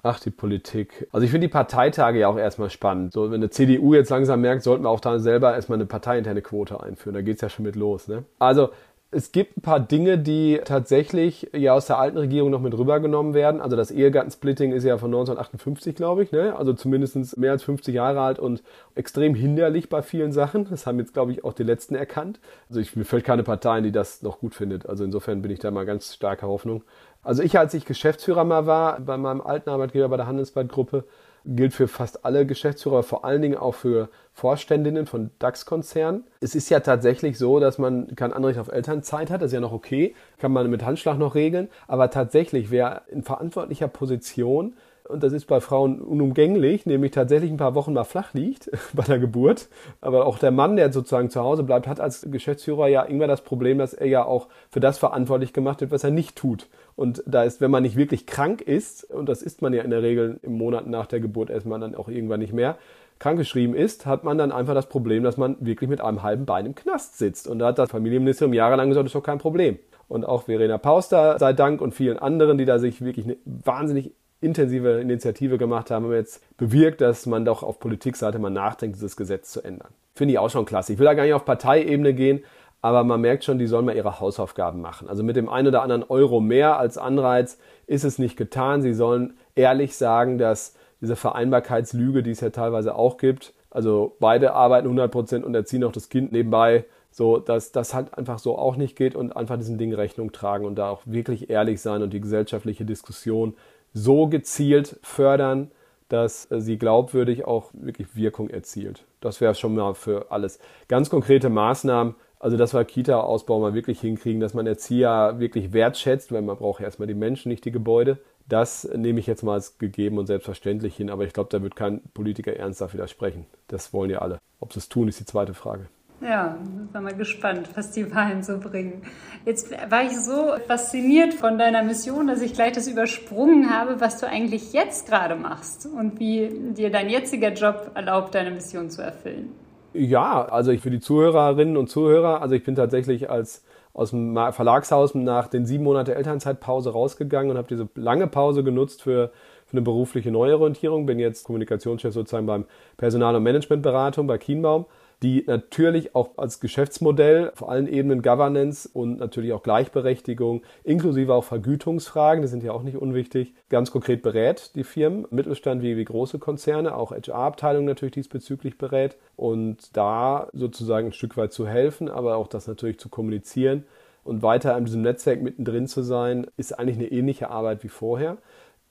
Ach, 0.04 0.18
die 0.20 0.30
Politik. 0.30 1.08
Also 1.12 1.24
ich 1.24 1.30
finde 1.30 1.46
die 1.46 1.52
Parteitage 1.52 2.20
ja 2.20 2.28
auch 2.28 2.36
erstmal 2.36 2.70
spannend. 2.70 3.12
So, 3.12 3.30
wenn 3.30 3.36
eine 3.36 3.50
CDU 3.50 3.94
jetzt 3.94 4.10
langsam 4.10 4.40
merkt, 4.40 4.62
sollten 4.62 4.84
wir 4.84 4.90
auch 4.90 5.00
da 5.00 5.18
selber 5.18 5.54
erstmal 5.54 5.78
eine 5.78 5.86
parteiinterne 5.86 6.42
Quote 6.42 6.80
einführen. 6.80 7.14
Da 7.14 7.22
geht 7.22 7.36
es 7.36 7.40
ja 7.40 7.48
schon 7.48 7.64
mit 7.64 7.76
los. 7.76 8.08
Ne? 8.08 8.24
Also 8.40 8.70
es 9.14 9.30
gibt 9.30 9.58
ein 9.58 9.60
paar 9.60 9.78
Dinge, 9.78 10.18
die 10.18 10.60
tatsächlich 10.64 11.50
ja 11.52 11.74
aus 11.74 11.86
der 11.86 11.98
alten 11.98 12.16
Regierung 12.16 12.50
noch 12.50 12.62
mit 12.62 12.76
rübergenommen 12.76 13.34
werden. 13.34 13.60
Also 13.60 13.76
das 13.76 13.90
Ehegattensplitting 13.90 14.72
ist 14.72 14.84
ja 14.84 14.96
von 14.96 15.10
1958, 15.10 15.94
glaube 15.94 16.22
ich, 16.22 16.32
ne? 16.32 16.56
also 16.56 16.72
zumindest 16.72 17.36
mehr 17.36 17.52
als 17.52 17.62
50 17.62 17.94
Jahre 17.94 18.22
alt 18.22 18.38
und 18.38 18.62
extrem 18.94 19.34
hinderlich 19.34 19.90
bei 19.90 20.00
vielen 20.00 20.32
Sachen. 20.32 20.66
Das 20.70 20.86
haben 20.86 20.98
jetzt, 20.98 21.12
glaube 21.12 21.30
ich, 21.30 21.44
auch 21.44 21.52
die 21.52 21.62
Letzten 21.62 21.94
erkannt. 21.94 22.40
Also 22.70 22.80
ich, 22.80 22.96
mir 22.96 23.04
fällt 23.04 23.24
keine 23.24 23.42
Partei 23.42 23.72
ein, 23.72 23.84
die 23.84 23.92
das 23.92 24.22
noch 24.22 24.40
gut 24.40 24.54
findet. 24.54 24.86
Also 24.86 25.04
insofern 25.04 25.42
bin 25.42 25.50
ich 25.50 25.58
da 25.58 25.70
mal 25.70 25.84
ganz 25.84 26.14
starker 26.14 26.48
Hoffnung. 26.48 26.82
Also 27.22 27.42
ich, 27.42 27.58
als 27.58 27.74
ich 27.74 27.84
Geschäftsführer 27.84 28.44
mal 28.44 28.66
war, 28.66 28.98
bei 28.98 29.18
meinem 29.18 29.42
alten 29.42 29.68
Arbeitgeber 29.68 30.08
bei 30.08 30.16
der 30.16 30.26
Handelsblatt-Gruppe, 30.26 31.04
gilt 31.44 31.74
für 31.74 31.88
fast 31.88 32.24
alle 32.24 32.46
Geschäftsführer, 32.46 33.02
vor 33.02 33.24
allen 33.24 33.42
Dingen 33.42 33.56
auch 33.56 33.74
für 33.74 34.08
Vorständinnen 34.32 35.06
von 35.06 35.30
DAX-Konzernen. 35.38 36.24
Es 36.40 36.54
ist 36.54 36.70
ja 36.70 36.80
tatsächlich 36.80 37.38
so, 37.38 37.60
dass 37.60 37.78
man 37.78 38.14
kein 38.16 38.32
Anrecht 38.32 38.58
auf 38.58 38.68
Elternzeit 38.68 39.30
hat, 39.30 39.42
das 39.42 39.48
ist 39.48 39.54
ja 39.54 39.60
noch 39.60 39.72
okay, 39.72 40.14
kann 40.38 40.52
man 40.52 40.70
mit 40.70 40.84
Handschlag 40.84 41.18
noch 41.18 41.34
regeln, 41.34 41.68
aber 41.86 42.10
tatsächlich, 42.10 42.70
wer 42.70 43.02
in 43.08 43.22
verantwortlicher 43.22 43.88
Position 43.88 44.74
und 45.08 45.22
das 45.22 45.32
ist 45.32 45.46
bei 45.46 45.60
Frauen 45.60 46.00
unumgänglich, 46.00 46.86
nämlich 46.86 47.10
tatsächlich 47.10 47.50
ein 47.50 47.56
paar 47.56 47.74
Wochen 47.74 47.92
mal 47.92 48.04
flach 48.04 48.32
liegt 48.34 48.70
bei 48.94 49.02
der 49.02 49.18
Geburt. 49.18 49.68
Aber 50.00 50.26
auch 50.26 50.38
der 50.38 50.50
Mann, 50.50 50.76
der 50.76 50.92
sozusagen 50.92 51.30
zu 51.30 51.40
Hause 51.40 51.62
bleibt, 51.62 51.86
hat 51.86 52.00
als 52.00 52.26
Geschäftsführer 52.30 52.88
ja 52.88 53.02
immer 53.02 53.26
das 53.26 53.42
Problem, 53.42 53.78
dass 53.78 53.94
er 53.94 54.06
ja 54.06 54.24
auch 54.24 54.48
für 54.70 54.80
das 54.80 54.98
verantwortlich 54.98 55.52
gemacht 55.52 55.80
wird, 55.80 55.90
was 55.90 56.04
er 56.04 56.10
nicht 56.10 56.36
tut. 56.36 56.68
Und 56.96 57.22
da 57.26 57.42
ist, 57.42 57.60
wenn 57.60 57.70
man 57.70 57.82
nicht 57.82 57.96
wirklich 57.96 58.26
krank 58.26 58.60
ist, 58.60 59.04
und 59.04 59.28
das 59.28 59.42
ist 59.42 59.62
man 59.62 59.72
ja 59.72 59.82
in 59.82 59.90
der 59.90 60.02
Regel 60.02 60.38
im 60.42 60.56
Monat 60.56 60.86
nach 60.86 61.06
der 61.06 61.20
Geburt 61.20 61.50
erstmal 61.50 61.80
dann 61.80 61.94
auch 61.94 62.08
irgendwann 62.08 62.40
nicht 62.40 62.52
mehr, 62.52 62.76
krankgeschrieben 63.18 63.76
ist, 63.76 64.04
hat 64.04 64.24
man 64.24 64.36
dann 64.36 64.50
einfach 64.50 64.74
das 64.74 64.88
Problem, 64.88 65.22
dass 65.22 65.36
man 65.36 65.56
wirklich 65.60 65.88
mit 65.88 66.00
einem 66.00 66.22
halben 66.22 66.44
Bein 66.44 66.66
im 66.66 66.74
Knast 66.74 67.18
sitzt. 67.18 67.46
Und 67.46 67.60
da 67.60 67.68
hat 67.68 67.78
das 67.78 67.90
Familienministerium 67.90 68.52
jahrelang 68.52 68.88
gesagt, 68.88 69.04
das 69.04 69.10
ist 69.10 69.14
doch 69.14 69.22
kein 69.22 69.38
Problem. 69.38 69.78
Und 70.08 70.24
auch 70.24 70.42
Verena 70.42 70.76
Pauster 70.76 71.38
sei 71.38 71.52
Dank 71.52 71.80
und 71.80 71.94
vielen 71.94 72.18
anderen, 72.18 72.58
die 72.58 72.64
da 72.64 72.78
sich 72.78 73.02
wirklich 73.02 73.24
eine 73.24 73.36
wahnsinnig 73.44 74.12
intensive 74.42 75.00
Initiative 75.00 75.58
gemacht 75.58 75.90
haben, 75.90 76.04
haben 76.04 76.12
jetzt 76.12 76.42
bewirkt, 76.56 77.00
dass 77.00 77.26
man 77.26 77.44
doch 77.44 77.62
auf 77.62 77.78
Politikseite 77.80 78.38
mal 78.38 78.50
nachdenkt, 78.50 78.96
dieses 78.96 79.16
Gesetz 79.16 79.52
zu 79.52 79.62
ändern. 79.62 79.92
Finde 80.14 80.32
ich 80.32 80.38
auch 80.38 80.50
schon 80.50 80.64
klasse. 80.64 80.92
Ich 80.92 80.98
will 80.98 81.06
da 81.06 81.14
gar 81.14 81.24
nicht 81.24 81.34
auf 81.34 81.44
Parteiebene 81.44 82.12
gehen, 82.12 82.44
aber 82.82 83.04
man 83.04 83.20
merkt 83.20 83.44
schon, 83.44 83.58
die 83.58 83.66
sollen 83.66 83.84
mal 83.84 83.96
ihre 83.96 84.20
Hausaufgaben 84.20 84.80
machen. 84.80 85.08
Also 85.08 85.22
mit 85.22 85.36
dem 85.36 85.48
einen 85.48 85.68
oder 85.68 85.82
anderen 85.82 86.02
Euro 86.02 86.40
mehr 86.40 86.78
als 86.78 86.98
Anreiz 86.98 87.58
ist 87.86 88.04
es 88.04 88.18
nicht 88.18 88.36
getan. 88.36 88.82
Sie 88.82 88.92
sollen 88.92 89.34
ehrlich 89.54 89.96
sagen, 89.96 90.36
dass 90.36 90.74
diese 91.00 91.16
Vereinbarkeitslüge, 91.16 92.22
die 92.22 92.32
es 92.32 92.40
ja 92.40 92.50
teilweise 92.50 92.94
auch 92.96 93.16
gibt, 93.16 93.54
also 93.70 94.16
beide 94.20 94.52
arbeiten 94.52 94.86
100 94.86 95.10
Prozent 95.10 95.44
und 95.44 95.54
erziehen 95.54 95.84
auch 95.84 95.92
das 95.92 96.08
Kind 96.08 96.32
nebenbei, 96.32 96.84
so 97.10 97.38
dass 97.38 97.72
das 97.72 97.94
halt 97.94 98.16
einfach 98.18 98.38
so 98.38 98.58
auch 98.58 98.76
nicht 98.76 98.96
geht 98.96 99.14
und 99.14 99.36
einfach 99.36 99.56
diesen 99.56 99.78
Dingen 99.78 99.94
Rechnung 99.94 100.32
tragen 100.32 100.64
und 100.64 100.74
da 100.76 100.90
auch 100.90 101.02
wirklich 101.04 101.50
ehrlich 101.50 101.80
sein 101.80 102.02
und 102.02 102.12
die 102.12 102.20
gesellschaftliche 102.20 102.84
Diskussion 102.84 103.54
so 103.92 104.26
gezielt 104.26 104.98
fördern, 105.02 105.70
dass 106.08 106.50
äh, 106.50 106.60
sie 106.60 106.78
glaubwürdig 106.78 107.44
auch 107.44 107.70
wirklich 107.72 108.14
Wirkung 108.14 108.50
erzielt. 108.50 109.04
Das 109.20 109.40
wäre 109.40 109.54
schon 109.54 109.74
mal 109.74 109.94
für 109.94 110.30
alles. 110.30 110.58
Ganz 110.88 111.10
konkrete 111.10 111.48
Maßnahmen, 111.48 112.14
also 112.38 112.56
dass 112.56 112.74
wir 112.74 112.84
Kita-Ausbau 112.84 113.60
mal 113.60 113.74
wirklich 113.74 114.00
hinkriegen, 114.00 114.40
dass 114.40 114.54
man 114.54 114.66
Erzieher 114.66 115.38
wirklich 115.38 115.72
wertschätzt, 115.72 116.32
weil 116.32 116.42
man 116.42 116.56
braucht 116.56 116.82
erstmal 116.82 117.08
die 117.08 117.14
Menschen, 117.14 117.48
nicht 117.48 117.64
die 117.64 117.72
Gebäude. 117.72 118.18
Das 118.48 118.84
nehme 118.84 119.20
ich 119.20 119.26
jetzt 119.26 119.44
mal 119.44 119.54
als 119.54 119.78
gegeben 119.78 120.18
und 120.18 120.26
selbstverständlich 120.26 120.96
hin, 120.96 121.08
aber 121.08 121.24
ich 121.24 121.32
glaube, 121.32 121.50
da 121.50 121.62
wird 121.62 121.76
kein 121.76 122.02
Politiker 122.12 122.54
ernsthaft 122.54 122.94
widersprechen. 122.94 123.46
Das 123.68 123.92
wollen 123.92 124.10
ja 124.10 124.18
alle. 124.18 124.38
Ob 124.58 124.72
sie 124.72 124.80
es 124.80 124.88
tun, 124.88 125.08
ist 125.08 125.20
die 125.20 125.24
zweite 125.24 125.54
Frage. 125.54 125.86
Ja, 126.22 126.56
sind 126.62 126.92
wir 126.92 127.00
mal 127.00 127.14
gespannt, 127.14 127.68
was 127.74 127.90
die 127.90 128.14
Wahlen 128.14 128.44
so 128.44 128.58
bringen. 128.58 129.02
Jetzt 129.44 129.72
war 129.90 130.04
ich 130.04 130.16
so 130.20 130.52
fasziniert 130.68 131.34
von 131.34 131.58
deiner 131.58 131.82
Mission, 131.82 132.28
dass 132.28 132.40
ich 132.42 132.54
gleich 132.54 132.72
das 132.72 132.86
übersprungen 132.86 133.70
habe, 133.70 134.00
was 134.00 134.20
du 134.20 134.28
eigentlich 134.28 134.72
jetzt 134.72 135.08
gerade 135.08 135.34
machst 135.34 135.86
und 135.86 136.20
wie 136.20 136.48
dir 136.76 136.90
dein 136.90 137.08
jetziger 137.08 137.52
Job 137.52 137.90
erlaubt, 137.94 138.36
deine 138.36 138.52
Mission 138.52 138.88
zu 138.88 139.02
erfüllen. 139.02 139.50
Ja, 139.94 140.44
also 140.44 140.70
ich 140.70 140.80
für 140.80 140.90
die 140.90 141.00
Zuhörerinnen 141.00 141.76
und 141.76 141.88
Zuhörer, 141.88 142.40
also 142.40 142.54
ich 142.54 142.62
bin 142.62 142.76
tatsächlich 142.76 143.28
als 143.28 143.64
aus 143.92 144.10
dem 144.10 144.34
Verlagshaus 144.52 145.14
nach 145.14 145.48
den 145.48 145.66
sieben 145.66 145.84
Monate 145.84 146.14
Elternzeitpause 146.14 146.92
rausgegangen 146.92 147.50
und 147.50 147.58
habe 147.58 147.68
diese 147.68 147.88
lange 147.94 148.26
Pause 148.26 148.64
genutzt 148.64 149.02
für, 149.02 149.32
für 149.66 149.72
eine 149.72 149.82
berufliche 149.82 150.30
Neuorientierung. 150.30 151.04
Bin 151.04 151.18
jetzt 151.18 151.44
Kommunikationschef 151.44 152.14
sozusagen 152.14 152.46
beim 152.46 152.64
Personal- 152.96 153.36
und 153.36 153.42
Managementberatung 153.42 154.26
bei 154.26 154.38
Kienbaum 154.38 154.86
die 155.22 155.44
natürlich 155.46 156.14
auch 156.14 156.36
als 156.36 156.58
Geschäftsmodell 156.58 157.50
auf 157.50 157.68
allen 157.68 157.86
Ebenen 157.86 158.22
Governance 158.22 158.88
und 158.92 159.18
natürlich 159.18 159.52
auch 159.52 159.62
Gleichberechtigung, 159.62 160.62
inklusive 160.82 161.32
auch 161.32 161.44
Vergütungsfragen, 161.44 162.42
die 162.42 162.48
sind 162.48 162.64
ja 162.64 162.72
auch 162.72 162.82
nicht 162.82 162.96
unwichtig, 162.96 163.54
ganz 163.68 163.92
konkret 163.92 164.22
berät 164.22 164.74
die 164.74 164.84
Firmen, 164.84 165.26
Mittelstand 165.30 165.82
wie, 165.82 165.96
wie 165.96 166.04
große 166.04 166.38
Konzerne, 166.38 166.96
auch 166.96 167.12
HR-Abteilungen 167.12 167.86
natürlich 167.86 168.14
diesbezüglich 168.14 168.78
berät 168.78 169.16
und 169.36 169.96
da 169.96 170.48
sozusagen 170.52 171.08
ein 171.08 171.12
Stück 171.12 171.36
weit 171.36 171.52
zu 171.52 171.66
helfen, 171.68 172.08
aber 172.08 172.36
auch 172.36 172.48
das 172.48 172.66
natürlich 172.66 172.98
zu 172.98 173.08
kommunizieren 173.08 173.84
und 174.24 174.42
weiter 174.42 174.76
in 174.76 174.84
diesem 174.84 175.02
Netzwerk 175.02 175.40
mittendrin 175.40 175.86
zu 175.86 176.02
sein, 176.02 176.46
ist 176.56 176.78
eigentlich 176.78 176.98
eine 176.98 177.10
ähnliche 177.12 177.50
Arbeit 177.50 177.84
wie 177.84 177.88
vorher. 177.88 178.38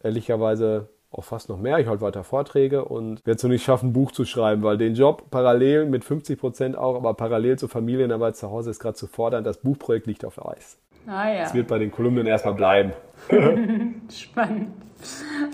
Ehrlicherweise 0.01 0.89
auch 1.11 1.23
fast 1.23 1.49
noch 1.49 1.57
mehr. 1.57 1.79
Ich 1.79 1.87
halte 1.87 2.01
weiter 2.01 2.23
Vorträge 2.23 2.85
und 2.85 3.25
werde 3.25 3.37
es 3.37 3.43
noch 3.43 3.49
nicht 3.49 3.63
schaffen, 3.63 3.89
ein 3.89 3.93
Buch 3.93 4.11
zu 4.11 4.25
schreiben, 4.25 4.63
weil 4.63 4.77
den 4.77 4.95
Job 4.95 5.29
parallel 5.29 5.85
mit 5.85 6.03
50 6.03 6.39
Prozent 6.39 6.77
auch, 6.77 6.95
aber 6.95 7.13
parallel 7.13 7.59
zur 7.59 7.69
Familienarbeit 7.69 8.37
zu 8.37 8.49
Hause 8.49 8.69
ist 8.69 8.79
gerade 8.79 8.95
zu 8.95 9.07
fordern. 9.07 9.43
Das 9.43 9.57
Buchprojekt 9.57 10.07
liegt 10.07 10.25
auf 10.25 10.43
Eis. 10.45 10.77
Ah 11.07 11.29
ja. 11.29 11.43
Es 11.43 11.53
wird 11.53 11.67
bei 11.67 11.79
den 11.79 11.91
Kolumnen 11.91 12.27
erstmal 12.27 12.53
bleiben. 12.53 12.93
Spannend. 14.09 14.69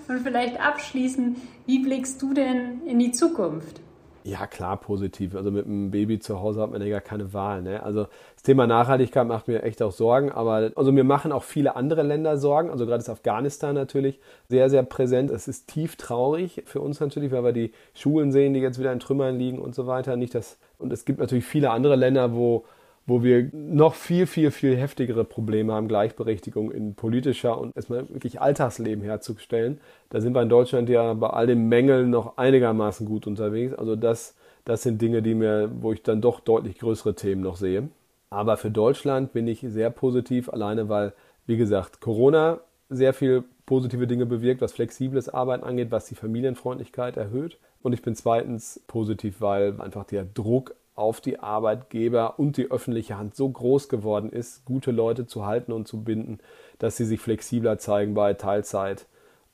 Und 0.07 0.19
vielleicht 0.19 0.59
abschließend, 0.59 1.37
wie 1.65 1.79
blickst 1.79 2.21
du 2.21 2.33
denn 2.33 2.81
in 2.85 2.99
die 2.99 3.11
Zukunft? 3.11 3.79
Ja, 4.27 4.45
klar, 4.45 4.75
positiv. 4.75 5.35
Also 5.35 5.51
mit 5.51 5.67
einem 5.67 5.89
Baby 5.89 6.19
zu 6.19 6.41
Hause 6.41 6.61
hat 6.61 6.69
man 6.69 6.81
ja 6.81 6.89
gar 6.89 6.99
keine 6.99 7.31
Wahl. 7.33 7.61
Ne? 7.61 7.81
Also 7.81 8.07
das 8.33 8.43
Thema 8.43 8.67
Nachhaltigkeit 8.67 9.25
macht 9.25 9.47
mir 9.47 9.63
echt 9.63 9.81
auch 9.81 9.93
Sorgen. 9.93 10.33
Aber 10.33 10.69
also 10.75 10.91
mir 10.91 11.05
machen 11.05 11.31
auch 11.31 11.43
viele 11.43 11.77
andere 11.77 12.03
Länder 12.03 12.37
Sorgen. 12.37 12.69
Also 12.69 12.85
gerade 12.85 12.99
ist 12.99 13.07
Afghanistan 13.07 13.73
natürlich 13.73 14.19
sehr, 14.49 14.69
sehr 14.69 14.83
präsent. 14.83 15.31
Es 15.31 15.47
ist 15.47 15.69
tief 15.69 15.95
traurig 15.95 16.63
für 16.65 16.81
uns 16.81 16.99
natürlich, 16.99 17.31
weil 17.31 17.45
wir 17.45 17.53
die 17.53 17.71
Schulen 17.93 18.33
sehen, 18.33 18.53
die 18.53 18.59
jetzt 18.59 18.79
wieder 18.79 18.91
in 18.91 18.99
Trümmern 18.99 19.37
liegen 19.37 19.59
und 19.59 19.73
so 19.73 19.87
weiter. 19.87 20.17
Nicht 20.17 20.35
das, 20.35 20.57
und 20.77 20.91
es 20.91 21.05
gibt 21.05 21.21
natürlich 21.21 21.45
viele 21.45 21.69
andere 21.69 21.95
Länder, 21.95 22.35
wo 22.35 22.65
wo 23.07 23.23
wir 23.23 23.49
noch 23.53 23.95
viel, 23.95 24.27
viel, 24.27 24.51
viel 24.51 24.75
heftigere 24.75 25.23
Probleme 25.23 25.73
haben, 25.73 25.87
Gleichberechtigung 25.87 26.71
in 26.71 26.93
politischer 26.93 27.57
und 27.57 27.75
erstmal 27.75 28.07
wirklich 28.09 28.41
Alltagsleben 28.41 29.01
herzustellen. 29.01 29.79
Da 30.09 30.19
sind 30.19 30.35
wir 30.35 30.41
in 30.41 30.49
Deutschland 30.49 30.89
ja 30.89 31.13
bei 31.13 31.29
all 31.29 31.47
den 31.47 31.69
Mängeln 31.69 32.09
noch 32.09 32.37
einigermaßen 32.37 33.07
gut 33.07 33.25
unterwegs. 33.25 33.73
Also 33.73 33.95
das, 33.95 34.35
das 34.65 34.83
sind 34.83 35.01
Dinge, 35.01 35.21
die 35.21 35.35
mir, 35.35 35.71
wo 35.79 35.93
ich 35.93 36.03
dann 36.03 36.19
doch 36.19 36.41
deutlich 36.41 36.79
größere 36.79 37.15
Themen 37.15 37.41
noch 37.41 37.55
sehe. 37.55 37.87
Aber 38.29 38.57
für 38.57 38.71
Deutschland 38.71 39.31
bin 39.31 39.47
ich 39.47 39.61
sehr 39.61 39.89
positiv, 39.89 40.49
alleine 40.49 40.89
weil, 40.89 41.13
wie 41.45 41.55
gesagt, 41.55 42.01
Corona 42.01 42.59
sehr 42.89 43.13
viel 43.13 43.45
positive 43.65 44.05
Dinge 44.05 44.25
bewirkt, 44.25 44.59
was 44.59 44.73
flexibles 44.73 45.29
Arbeiten 45.29 45.63
angeht, 45.63 45.91
was 45.91 46.07
die 46.07 46.15
Familienfreundlichkeit 46.15 47.15
erhöht. 47.15 47.57
Und 47.81 47.93
ich 47.93 48.01
bin 48.01 48.15
zweitens 48.15 48.81
positiv, 48.87 49.39
weil 49.39 49.79
einfach 49.79 50.03
der 50.03 50.25
Druck 50.25 50.75
auf 50.97 51.21
die 51.21 51.39
Arbeitgeber 51.39 52.39
und 52.39 52.57
die 52.57 52.71
öffentliche 52.71 53.17
Hand 53.17 53.36
so 53.36 53.47
groß 53.47 53.88
geworden 53.88 54.31
ist, 54.31 54.65
gute 54.65 54.91
Leute 54.91 55.27
zu 55.27 55.45
halten 55.45 55.71
und 55.71 55.88
zu 55.88 56.03
binden, 56.03 56.39
dass 56.79 56.97
sie 56.97 57.05
sich 57.05 57.21
flexibler 57.21 57.77
zeigen 57.77 58.13
bei 58.13 58.33
Teilzeit 58.33 59.05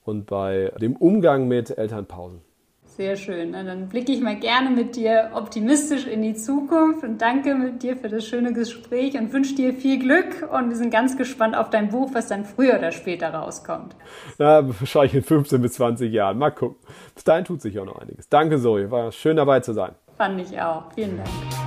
und 0.06 0.26
bei 0.26 0.72
dem 0.80 0.96
Umgang 0.96 1.48
mit 1.48 1.78
Elternpausen. 1.78 2.42
Sehr 2.96 3.16
schön. 3.16 3.54
dann 3.54 3.90
blicke 3.90 4.12
ich 4.12 4.22
mal 4.22 4.36
gerne 4.36 4.70
mit 4.70 4.96
dir 4.96 5.32
optimistisch 5.34 6.06
in 6.06 6.22
die 6.22 6.36
Zukunft 6.36 7.04
und 7.04 7.20
danke 7.24 7.56
mit 7.56 7.82
dir 7.82 7.98
für 7.98 8.08
das 8.08 8.28
schöne 8.28 8.54
Gespräch 8.54 9.18
und 9.18 9.34
wünsche 9.34 9.56
dir 9.56 9.74
viel 9.74 9.98
Glück. 9.98 10.48
Und 10.52 10.70
wir 10.70 10.76
sind 10.76 10.92
ganz 10.92 11.18
gespannt 11.18 11.58
auf 11.58 11.72
dein 11.72 11.90
Buch, 11.90 12.12
was 12.14 12.28
dann 12.28 12.46
früher 12.46 12.78
oder 12.78 12.92
später 12.92 13.34
rauskommt. 13.34 13.96
Ja, 14.38 14.64
wahrscheinlich 14.80 15.16
in 15.16 15.24
15 15.24 15.60
bis 15.60 15.74
20 15.74 16.14
Jahren. 16.14 16.38
Mal 16.38 16.52
gucken. 16.52 16.78
Bis 17.16 17.24
dahin 17.24 17.46
tut 17.46 17.64
sich 17.64 17.80
auch 17.80 17.86
noch 17.86 18.00
einiges. 18.00 18.30
Danke, 18.30 18.62
Zoe. 18.62 18.92
War 18.92 19.12
schön 19.12 19.38
dabei 19.38 19.62
zu 19.62 19.74
sein. 19.74 19.96
Fand 20.18 20.40
ich 20.40 20.60
auch. 20.60 20.92
Vielen 20.94 21.18
Dank. 21.18 21.63